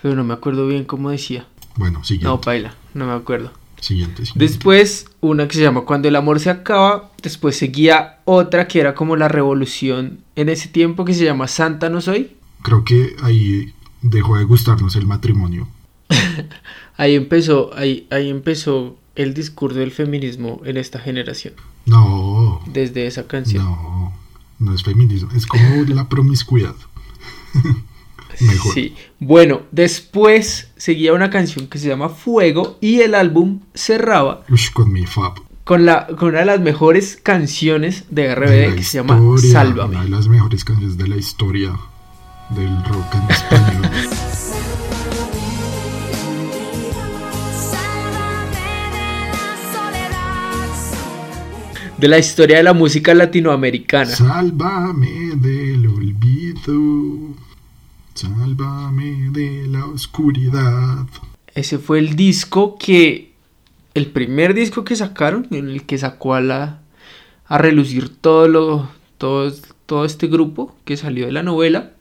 Pero 0.00 0.14
no 0.16 0.24
me 0.24 0.34
acuerdo 0.34 0.66
bien 0.66 0.84
cómo 0.84 1.10
decía. 1.10 1.46
Bueno, 1.76 2.02
siguiente. 2.02 2.26
No, 2.28 2.40
paila, 2.40 2.74
no 2.94 3.06
me 3.06 3.12
acuerdo. 3.12 3.52
Siguiente, 3.84 4.24
siguiente. 4.26 4.44
Después, 4.44 5.06
una 5.20 5.46
que 5.48 5.54
se 5.56 5.62
llama 5.62 5.82
Cuando 5.82 6.08
el 6.08 6.16
amor 6.16 6.40
se 6.40 6.50
acaba. 6.50 7.10
Después 7.22 7.56
seguía 7.56 8.18
otra 8.24 8.66
que 8.68 8.80
era 8.80 8.94
como 8.94 9.16
la 9.16 9.28
revolución 9.28 10.20
en 10.36 10.48
ese 10.48 10.68
tiempo 10.68 11.04
que 11.04 11.14
se 11.14 11.24
llama 11.24 11.48
Santa 11.48 11.88
no 11.88 12.00
soy. 12.00 12.36
Creo 12.62 12.84
que 12.84 13.14
ahí 13.22 13.72
dejó 14.02 14.36
de 14.36 14.44
gustarnos 14.44 14.96
el 14.96 15.06
matrimonio. 15.06 15.68
Ahí 16.96 17.16
empezó, 17.16 17.72
ahí, 17.74 18.06
ahí 18.10 18.30
empezó 18.30 18.96
el 19.16 19.34
discurso 19.34 19.80
del 19.80 19.90
feminismo 19.90 20.60
en 20.64 20.76
esta 20.76 21.00
generación. 21.00 21.54
No, 21.86 22.62
Desde 22.66 23.08
esa 23.08 23.26
canción. 23.26 23.64
no, 23.64 24.12
no 24.60 24.74
es 24.74 24.84
feminismo, 24.84 25.28
es 25.34 25.44
como 25.44 25.82
la 25.88 26.08
promiscuidad. 26.08 26.76
Mejor. 28.40 28.74
Sí. 28.74 28.94
Bueno, 29.20 29.62
después 29.70 30.70
seguía 30.76 31.12
una 31.12 31.30
canción 31.30 31.66
que 31.68 31.78
se 31.78 31.88
llama 31.88 32.08
Fuego 32.08 32.78
y 32.80 33.00
el 33.00 33.14
álbum 33.14 33.60
cerraba 33.74 34.42
Ush, 34.50 34.70
con 34.72 34.92
mi 34.92 35.06
fab. 35.06 35.34
con, 35.64 35.84
la, 35.86 36.06
con 36.06 36.30
una 36.30 36.40
de 36.40 36.44
las 36.46 36.60
mejores 36.60 37.18
canciones 37.22 38.04
de 38.10 38.34
RBD 38.34 38.50
De 38.70 38.74
que 38.76 38.82
se 38.82 38.98
llama 38.98 39.18
Sálvame. 39.38 39.96
Una 39.96 40.04
de 40.04 40.10
las 40.10 40.28
mejores 40.28 40.64
canciones 40.64 40.96
de 40.98 41.08
la 41.08 41.16
historia 41.16 41.72
del 42.50 42.84
rock 42.84 43.14
en 43.14 43.30
español. 43.30 43.90
De 51.98 52.08
la 52.08 52.18
historia 52.18 52.56
de 52.58 52.62
la 52.64 52.72
música 52.74 53.14
latinoamericana. 53.14 54.10
Sálvame 54.10 55.32
del 55.36 55.86
olvido. 55.86 57.34
Sálvame 58.14 59.30
de 59.30 59.66
la 59.68 59.86
oscuridad. 59.86 61.06
Ese 61.54 61.78
fue 61.78 61.98
el 61.98 62.16
disco 62.16 62.76
que. 62.78 63.32
El 63.94 64.06
primer 64.06 64.54
disco 64.54 64.84
que 64.84 64.96
sacaron, 64.96 65.46
en 65.50 65.68
el 65.68 65.84
que 65.84 65.98
sacó 65.98 66.34
a 66.34 66.40
la. 66.40 66.80
a 67.46 67.58
relucir 67.58 68.08
todo 68.08 68.48
lo. 68.48 68.88
todo, 69.18 69.52
todo 69.86 70.04
este 70.04 70.26
grupo 70.26 70.76
que 70.84 70.96
salió 70.96 71.26
de 71.26 71.32
la 71.32 71.42
novela. 71.42 71.92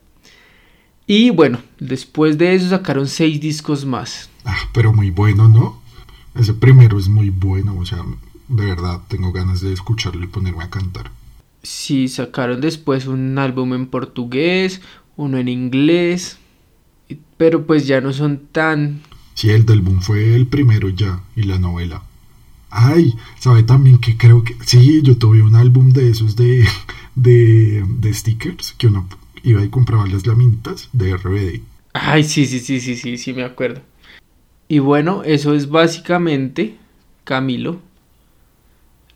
Y 1.06 1.32
bueno, 1.32 1.60
después 1.80 2.38
de 2.38 2.56
eso 2.56 2.70
sacaron 2.70 3.08
seis 3.08 3.42
discos 3.42 3.86
más. 3.86 4.30
Ah, 4.46 4.70
pero 4.74 4.94
muy 4.94 5.10
bueno, 5.10 5.50
¿no? 5.50 5.82
Ese 6.36 6.54
primero 6.54 6.98
es 6.98 7.10
muy 7.10 7.30
bueno, 7.30 7.76
o 7.78 7.86
sea, 7.86 8.04
de 8.48 8.66
verdad 8.66 9.02
tengo 9.08 9.32
ganas 9.32 9.62
de 9.62 9.74
escucharlo 9.74 10.24
y 10.24 10.28
ponerme 10.28 10.64
a 10.64 10.70
cantar. 10.70 11.12
Sí, 11.62 12.08
sacaron 12.08 12.60
después 12.60 13.06
un 13.08 13.38
álbum 13.38 13.74
en 13.74 13.88
portugués, 13.88 14.82
uno 15.18 15.38
en 15.38 15.48
inglés. 15.48 16.38
Pero 17.38 17.66
pues 17.66 17.88
ya 17.88 18.02
no 18.02 18.14
son 18.14 18.48
tan. 18.52 19.02
Sí, 19.34 19.50
el 19.50 19.66
del 19.66 19.82
boom 19.82 20.02
fue 20.02 20.36
el 20.36 20.48
primero 20.48 20.90
ya, 20.90 21.22
y 21.36 21.44
la 21.44 21.58
novela. 21.58 22.04
Ay, 22.70 23.14
sabe 23.40 23.64
también 23.64 24.00
que 24.00 24.18
creo 24.18 24.44
que... 24.44 24.56
Sí, 24.66 25.02
yo 25.04 25.18
tuve 25.18 25.44
un 25.44 25.56
álbum 25.56 25.92
de 25.92 26.10
esos 26.10 26.36
de, 26.36 26.66
de, 27.16 27.86
de 27.88 28.14
stickers, 28.14 28.74
que 28.78 28.88
uno 28.88 29.08
iba 29.44 29.64
y 29.64 29.70
compraba 29.70 30.08
las 30.08 30.26
laminitas 30.26 30.90
de 30.94 31.16
RBD. 31.16 31.62
Ay, 31.94 32.24
sí, 32.24 32.46
sí, 32.46 32.60
sí, 32.60 32.80
sí, 32.80 32.96
sí, 32.96 33.18
sí, 33.18 33.34
me 33.34 33.44
acuerdo. 33.44 33.82
Y 34.68 34.80
bueno, 34.80 35.24
eso 35.24 35.54
es 35.54 35.70
básicamente, 35.70 36.78
Camilo, 37.24 37.80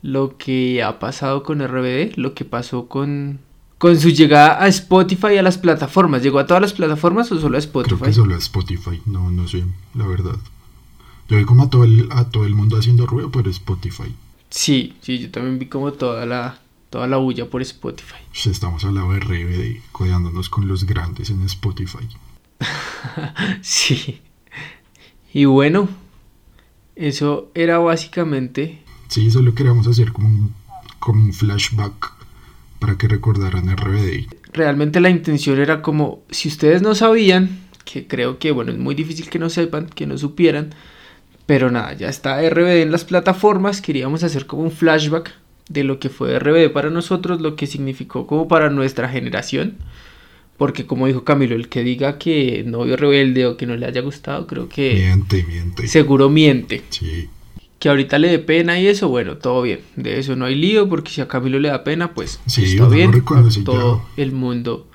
lo 0.02 0.36
que 0.36 0.82
ha 0.82 1.00
pasado 1.00 1.42
con 1.42 1.66
RBD, 1.66 2.16
lo 2.16 2.34
que 2.34 2.44
pasó 2.44 2.86
con, 2.86 3.40
con 3.78 3.98
su 3.98 4.10
llegada 4.10 4.62
a 4.62 4.68
Spotify 4.68 5.34
y 5.34 5.38
a 5.38 5.42
las 5.42 5.58
plataformas. 5.58 6.22
¿Llegó 6.22 6.38
a 6.38 6.46
todas 6.46 6.60
las 6.60 6.72
plataformas 6.72 7.30
o 7.32 7.40
solo 7.40 7.56
a 7.56 7.60
Spotify? 7.60 7.96
Creo 7.96 8.06
que 8.06 8.12
solo 8.12 8.34
a 8.34 8.38
Spotify, 8.38 9.00
no, 9.06 9.30
no 9.30 9.48
sé, 9.48 9.64
la 9.94 10.06
verdad. 10.06 10.36
Yo 11.28 11.36
vi 11.36 11.44
como 11.44 11.64
a 11.64 11.70
todo 11.70 11.84
el, 11.84 12.08
a 12.10 12.30
todo 12.30 12.44
el 12.44 12.54
mundo 12.54 12.76
haciendo 12.78 13.06
ruido 13.06 13.30
por 13.30 13.46
Spotify. 13.48 14.14
Sí, 14.50 14.96
sí, 15.02 15.18
yo 15.18 15.30
también 15.30 15.58
vi 15.58 15.66
como 15.66 15.92
toda 15.92 16.26
la, 16.26 16.60
toda 16.90 17.06
la 17.06 17.18
bulla 17.18 17.48
por 17.48 17.62
Spotify. 17.62 18.16
Pues 18.30 18.46
Estamos 18.46 18.84
al 18.84 18.94
lado 18.94 19.12
de 19.12 19.20
RBD, 19.20 19.82
codeándonos 19.92 20.48
con 20.48 20.66
los 20.66 20.84
grandes 20.84 21.30
en 21.30 21.42
Spotify. 21.42 22.08
Sí. 23.62 24.20
Y 25.32 25.44
bueno, 25.44 25.88
eso 26.96 27.50
era 27.54 27.78
básicamente 27.78 28.82
Sí, 29.08 29.30
solo 29.30 29.54
queríamos 29.54 29.86
hacer 29.86 30.12
como 30.12 30.28
un, 30.28 30.54
como 30.98 31.24
un 31.24 31.32
flashback 31.32 32.17
para 32.78 32.96
que 32.96 33.08
recordaran 33.08 33.68
RBD. 33.76 34.26
realmente 34.52 35.00
la 35.00 35.10
intención 35.10 35.58
era 35.60 35.82
como, 35.82 36.22
si 36.30 36.48
ustedes 36.48 36.82
no 36.82 36.94
sabían, 36.94 37.60
que 37.84 38.06
creo 38.06 38.38
que, 38.38 38.50
bueno, 38.50 38.72
es 38.72 38.78
muy 38.78 38.94
difícil 38.94 39.28
que 39.30 39.38
no 39.38 39.50
sepan, 39.50 39.86
que 39.88 40.06
no 40.06 40.18
supieran, 40.18 40.74
pero 41.46 41.70
nada, 41.70 41.94
ya 41.94 42.08
está 42.08 42.40
RBD 42.48 42.82
en 42.82 42.92
las 42.92 43.04
plataformas, 43.04 43.80
queríamos 43.80 44.22
hacer 44.22 44.46
como 44.46 44.62
un 44.62 44.70
flashback 44.70 45.32
de 45.70 45.84
lo 45.84 45.98
que 45.98 46.08
fue 46.10 46.38
RBD 46.38 46.70
para 46.72 46.90
nosotros, 46.90 47.40
lo 47.40 47.56
que 47.56 47.66
significó 47.66 48.26
como 48.26 48.48
para 48.48 48.68
nuestra 48.70 49.08
generación, 49.08 49.76
porque 50.56 50.86
como 50.86 51.06
dijo 51.06 51.24
Camilo, 51.24 51.54
el 51.54 51.68
que 51.68 51.82
diga 51.84 52.18
que 52.18 52.64
no 52.66 52.84
vio 52.84 52.96
Rebelde 52.96 53.46
o 53.46 53.56
que 53.56 53.66
no 53.66 53.76
le 53.76 53.86
haya 53.86 54.00
gustado, 54.00 54.46
creo 54.46 54.68
que 54.68 54.94
Miente, 54.94 55.44
miente. 55.44 55.86
seguro 55.86 56.28
miente. 56.28 56.82
Sí, 56.90 57.28
Que 57.78 57.88
ahorita 57.88 58.18
le 58.18 58.28
dé 58.28 58.38
pena 58.40 58.80
y 58.80 58.88
eso, 58.88 59.08
bueno, 59.08 59.36
todo 59.36 59.62
bien. 59.62 59.80
De 59.96 60.18
eso 60.18 60.34
no 60.34 60.46
hay 60.46 60.54
lío, 60.56 60.88
porque 60.88 61.12
si 61.12 61.20
a 61.20 61.28
Camilo 61.28 61.58
le 61.60 61.68
da 61.68 61.84
pena, 61.84 62.12
pues 62.12 62.40
Sí, 62.46 62.64
está 62.64 62.88
bien. 62.88 63.10
a 63.14 63.64
todo 63.64 64.02
el 64.16 64.32
mundo 64.32 64.88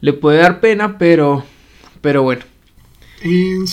le 0.00 0.12
puede 0.12 0.38
dar 0.38 0.60
pena, 0.60 0.98
pero, 0.98 1.44
pero 2.00 2.22
bueno. 2.22 2.42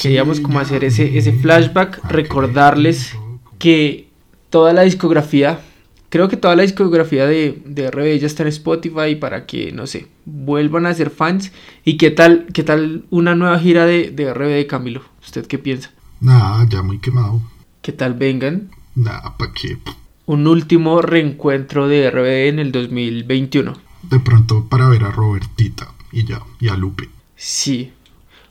Queríamos 0.02 0.40
como 0.42 0.60
hacer 0.60 0.84
ese, 0.84 1.18
ese 1.18 1.32
flashback, 1.34 2.04
recordarles 2.10 3.16
que 3.60 4.10
toda 4.50 4.74
la 4.74 4.82
discografía, 4.82 5.62
creo 6.10 6.28
que 6.28 6.36
toda 6.36 6.56
la 6.56 6.64
discografía 6.64 7.26
de, 7.26 7.62
de 7.66 7.90
RB 7.90 8.20
ya 8.20 8.28
está 8.28 8.44
en 8.44 8.50
Spotify 8.50 9.16
para 9.16 9.46
que, 9.46 9.72
no 9.72 9.88
sé, 9.88 10.08
vuelvan 10.26 10.86
a 10.86 10.94
ser 10.94 11.10
fans. 11.12 11.52
¿Y 11.86 11.96
qué 11.98 12.12
tal, 12.12 12.48
qué 12.54 12.64
tal 12.64 13.06
una 13.10 13.36
nueva 13.36 13.58
gira 13.60 13.86
de, 13.86 14.12
de 14.12 14.34
RB 14.34 14.68
Camilo? 14.68 15.02
¿Usted 15.24 15.46
qué 15.48 15.58
piensa? 15.58 15.92
Nada, 16.20 16.68
ya 16.70 16.82
muy 16.82 17.00
quemado. 17.00 17.42
¿Qué 17.88 17.94
tal 17.94 18.16
vengan? 18.16 18.70
Nada, 18.96 19.38
¿para 19.38 19.54
qué? 19.54 19.78
un 20.26 20.46
último 20.46 21.02
reencuentro 21.02 21.88
de 21.88 22.12
RBD 22.12 22.50
en 22.50 22.60
el 22.60 22.74
2021. 22.74 23.76
De 24.10 24.20
pronto 24.20 24.68
para 24.68 24.90
ver 24.90 25.06
a 25.06 25.12
Robertita 25.12 25.94
y 26.12 26.26
ya, 26.26 26.42
y 26.60 26.68
a 26.68 26.76
Lupe. 26.76 27.08
Sí. 27.38 27.94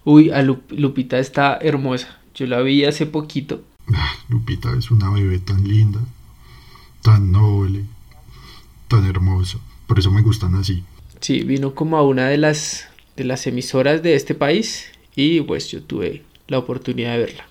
Uy, 0.04 0.30
a 0.30 0.40
Lup- 0.42 0.70
Lupita 0.70 1.18
está 1.18 1.58
hermosa. 1.60 2.18
Yo 2.34 2.46
la 2.46 2.62
vi 2.62 2.86
hace 2.86 3.04
poquito. 3.04 3.62
Ah, 3.92 4.14
Lupita 4.30 4.72
es 4.74 4.90
una 4.90 5.10
bebé 5.10 5.38
tan 5.40 5.68
linda, 5.68 6.00
tan 7.02 7.30
noble, 7.30 7.84
tan 8.88 9.04
hermosa. 9.04 9.58
Por 9.86 9.98
eso 9.98 10.10
me 10.10 10.22
gustan 10.22 10.54
así. 10.54 10.82
Sí, 11.20 11.42
vino 11.42 11.74
como 11.74 11.98
a 11.98 12.02
una 12.02 12.28
de 12.28 12.38
las 12.38 12.88
de 13.18 13.24
las 13.24 13.46
emisoras 13.46 14.02
de 14.02 14.14
este 14.14 14.34
país 14.34 14.86
y 15.14 15.42
pues 15.42 15.70
yo 15.70 15.82
tuve 15.82 16.24
la 16.48 16.56
oportunidad 16.58 17.12
de 17.12 17.18
verla. 17.18 17.46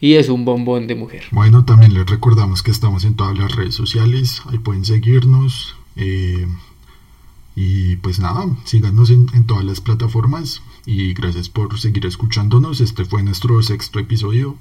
Y 0.00 0.14
es 0.14 0.28
un 0.28 0.44
bombón 0.44 0.86
de 0.86 0.94
mujer. 0.94 1.24
Bueno, 1.32 1.64
también 1.64 1.92
les 1.94 2.06
recordamos 2.06 2.62
que 2.62 2.70
estamos 2.70 3.04
en 3.04 3.14
todas 3.14 3.36
las 3.36 3.54
redes 3.54 3.74
sociales, 3.74 4.42
ahí 4.50 4.58
pueden 4.58 4.84
seguirnos. 4.84 5.76
eh, 5.96 6.46
y 7.60 7.96
pues 7.96 8.20
nada, 8.20 8.46
síganos 8.64 9.10
en, 9.10 9.26
en 9.34 9.44
todas 9.44 9.64
las 9.64 9.80
plataformas. 9.80 10.62
Y 10.86 11.12
gracias 11.12 11.48
por 11.48 11.76
seguir 11.80 12.06
escuchándonos. 12.06 12.80
Este 12.80 13.04
fue 13.04 13.22
nuestro 13.24 13.60
sexto 13.62 13.98
episodio. 13.98 14.56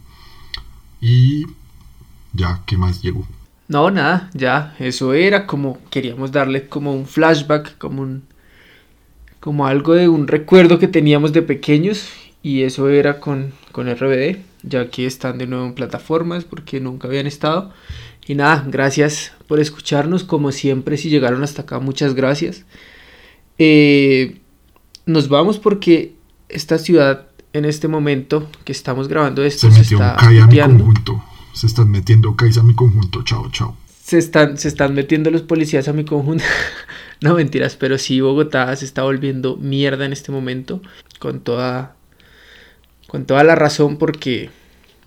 Y 1.00 1.46
ya, 2.34 2.64
¿qué 2.66 2.76
más 2.78 3.04
llegó? 3.04 3.28
No, 3.68 3.92
nada, 3.92 4.30
ya, 4.34 4.76
eso 4.80 5.14
era 5.14 5.46
como 5.46 5.78
queríamos 5.90 6.32
darle 6.32 6.68
como 6.70 6.94
un 6.94 7.06
flashback, 7.06 7.78
como 7.78 8.02
un 8.02 8.24
como 9.40 9.68
algo 9.68 9.94
de 9.94 10.10
un 10.10 10.28
recuerdo 10.28 10.80
que 10.80 10.88
teníamos 10.88 11.34
de 11.34 11.42
pequeños 11.42 12.10
y 12.42 12.64
eso 12.64 12.90
era 12.90 13.20
con, 13.20 13.54
con 13.72 13.88
RBD, 13.94 14.38
ya 14.64 14.90
que 14.90 15.06
están 15.06 15.38
de 15.38 15.48
nuevo 15.48 15.66
en 15.66 15.74
plataformas 15.74 16.44
porque 16.44 16.80
nunca 16.80 17.08
habían 17.08 17.28
estado. 17.28 17.72
Y 18.28 18.36
nada, 18.36 18.66
gracias 18.68 19.32
por 19.48 19.60
escucharnos, 19.60 20.24
como 20.24 20.52
siempre, 20.52 20.98
si 20.98 21.10
llegaron 21.10 21.44
hasta 21.44 21.62
acá, 21.62 21.80
muchas 21.80 22.14
gracias. 22.14 22.66
Eh, 23.58 24.40
nos 25.06 25.30
vamos 25.30 25.58
porque 25.58 26.16
esta 26.50 26.78
ciudad 26.78 27.28
en 27.54 27.66
este 27.66 27.88
momento 27.88 28.50
que 28.64 28.72
estamos 28.72 29.08
grabando 29.08 29.44
esto 29.44 29.70
Se 29.72 29.76
se, 29.76 29.80
metió 29.82 29.98
un 29.98 30.04
está 30.04 30.16
CAI 30.18 30.40
a 30.40 30.48
mi 30.48 30.60
conjunto. 30.60 31.24
Se 31.54 31.68
están 31.68 31.90
metiendo 31.90 32.36
CAIs 32.36 32.58
a 32.58 32.64
mi 32.64 32.76
conjunto. 32.76 33.24
Chao, 33.24 33.50
chao. 33.52 33.76
se 34.04 34.18
están, 34.18 34.58
se 34.58 34.68
están 34.68 34.94
metiendo 34.94 35.32
los 35.32 35.42
policías 35.42 35.88
a 35.88 35.94
mi 35.94 36.06
conjunto. 36.06 36.44
no 37.22 37.34
mentiras, 37.34 37.76
pero 37.76 37.98
sí 37.98 38.22
Bogotá 38.22 38.76
se 38.76 38.86
está 38.86 39.04
volviendo 39.04 39.58
mierda 39.58 40.06
en 40.06 40.14
este 40.14 40.32
momento. 40.32 40.82
Con 41.20 41.42
toda. 41.42 41.96
Con 43.08 43.26
toda 43.26 43.44
la 43.44 43.56
razón 43.56 43.98
porque. 43.98 44.50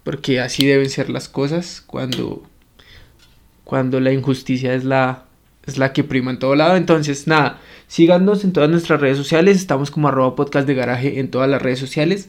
Porque 0.04 0.40
así 0.40 0.66
deben 0.66 0.90
ser 0.90 1.10
las 1.10 1.28
cosas. 1.28 1.82
Cuando. 1.86 2.42
Cuando 3.64 4.00
la 4.00 4.12
injusticia 4.12 4.74
es 4.74 4.84
la. 4.84 5.24
Es 5.66 5.78
la 5.78 5.92
que 5.92 6.04
prima 6.04 6.30
en 6.30 6.38
todo 6.38 6.54
lado. 6.54 6.76
Entonces, 6.76 7.26
nada. 7.26 7.60
Síganos 7.86 8.44
en 8.44 8.52
todas 8.52 8.70
nuestras 8.70 9.00
redes 9.00 9.18
sociales. 9.18 9.56
Estamos 9.56 9.90
como 9.90 10.08
arroba 10.08 10.34
podcast 10.34 10.66
de 10.66 10.74
garaje 10.74 11.20
en 11.20 11.30
todas 11.30 11.48
las 11.48 11.60
redes 11.60 11.78
sociales. 11.78 12.28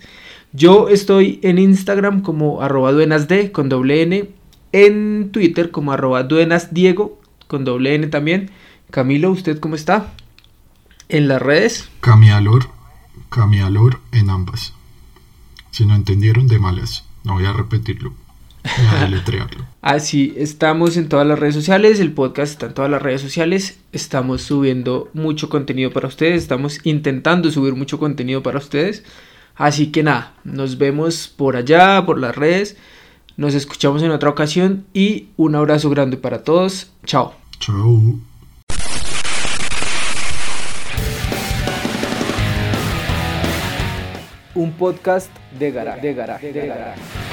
Yo 0.54 0.90
estoy 0.90 1.40
en 1.44 1.58
Instagram 1.58 2.22
como 2.22 2.62
arroba 2.62 2.92
duenasd 2.92 3.52
con 3.52 3.70
doble 3.70 4.02
N. 4.02 4.30
En 4.74 5.32
Twitter 5.32 5.72
como 5.72 5.94
arroba 5.94 6.24
duenasdiego 6.24 7.20
con 7.48 7.64
doble 7.64 7.96
N 7.96 8.08
también. 8.08 8.52
Camilo, 8.90 9.32
¿usted 9.32 9.60
cómo 9.60 9.76
está? 9.76 10.14
En 11.08 11.28
las 11.28 11.42
redes. 11.42 11.90
Camialor, 12.02 12.70
Camialor 13.30 14.00
en 14.12 14.30
ambas. 14.30 14.74
Si 15.72 15.86
no 15.86 15.96
entendieron, 15.96 16.48
de 16.48 16.60
malas. 16.60 17.06
No 17.24 17.34
voy 17.34 17.46
a 17.46 17.54
repetirlo. 17.54 18.14
Voy 18.64 18.88
a 18.96 19.02
deletrearlo. 19.02 19.66
Así 19.82 20.34
estamos 20.38 20.98
en 20.98 21.10
todas 21.10 21.26
las 21.26 21.40
redes 21.40 21.56
sociales. 21.56 22.00
El 22.00 22.12
podcast 22.12 22.52
está 22.54 22.66
en 22.68 22.74
todas 22.74 22.92
las 22.92 23.02
redes 23.02 23.22
sociales. 23.22 23.80
Estamos 23.92 24.44
subiendo 24.44 25.10
mucho 25.14 25.50
contenido 25.50 25.92
para 25.92 26.08
ustedes. 26.08 26.44
Estamos 26.44 26.80
intentando 26.84 27.50
subir 27.52 27.76
mucho 27.76 28.00
contenido 28.00 28.44
para 28.44 28.60
ustedes. 28.60 29.04
Así 29.56 29.92
que 29.92 30.04
nada, 30.04 30.34
nos 30.44 30.78
vemos 30.78 31.28
por 31.28 31.56
allá, 31.56 32.06
por 32.06 32.20
las 32.20 32.36
redes. 32.36 32.78
Nos 33.38 33.54
escuchamos 33.54 34.04
en 34.04 34.12
otra 34.12 34.30
ocasión 34.30 34.86
y 34.94 35.30
un 35.38 35.56
abrazo 35.56 35.90
grande 35.90 36.18
para 36.18 36.44
todos. 36.44 36.92
Chao. 37.06 37.34
Chao. 37.60 38.31
Un 44.54 44.74
podcast 44.78 45.30
de 45.58 45.72
garaje. 45.72 46.02
De 46.02 46.14
garaje. 46.14 46.52
De 46.52 46.68
garaje. 46.68 47.31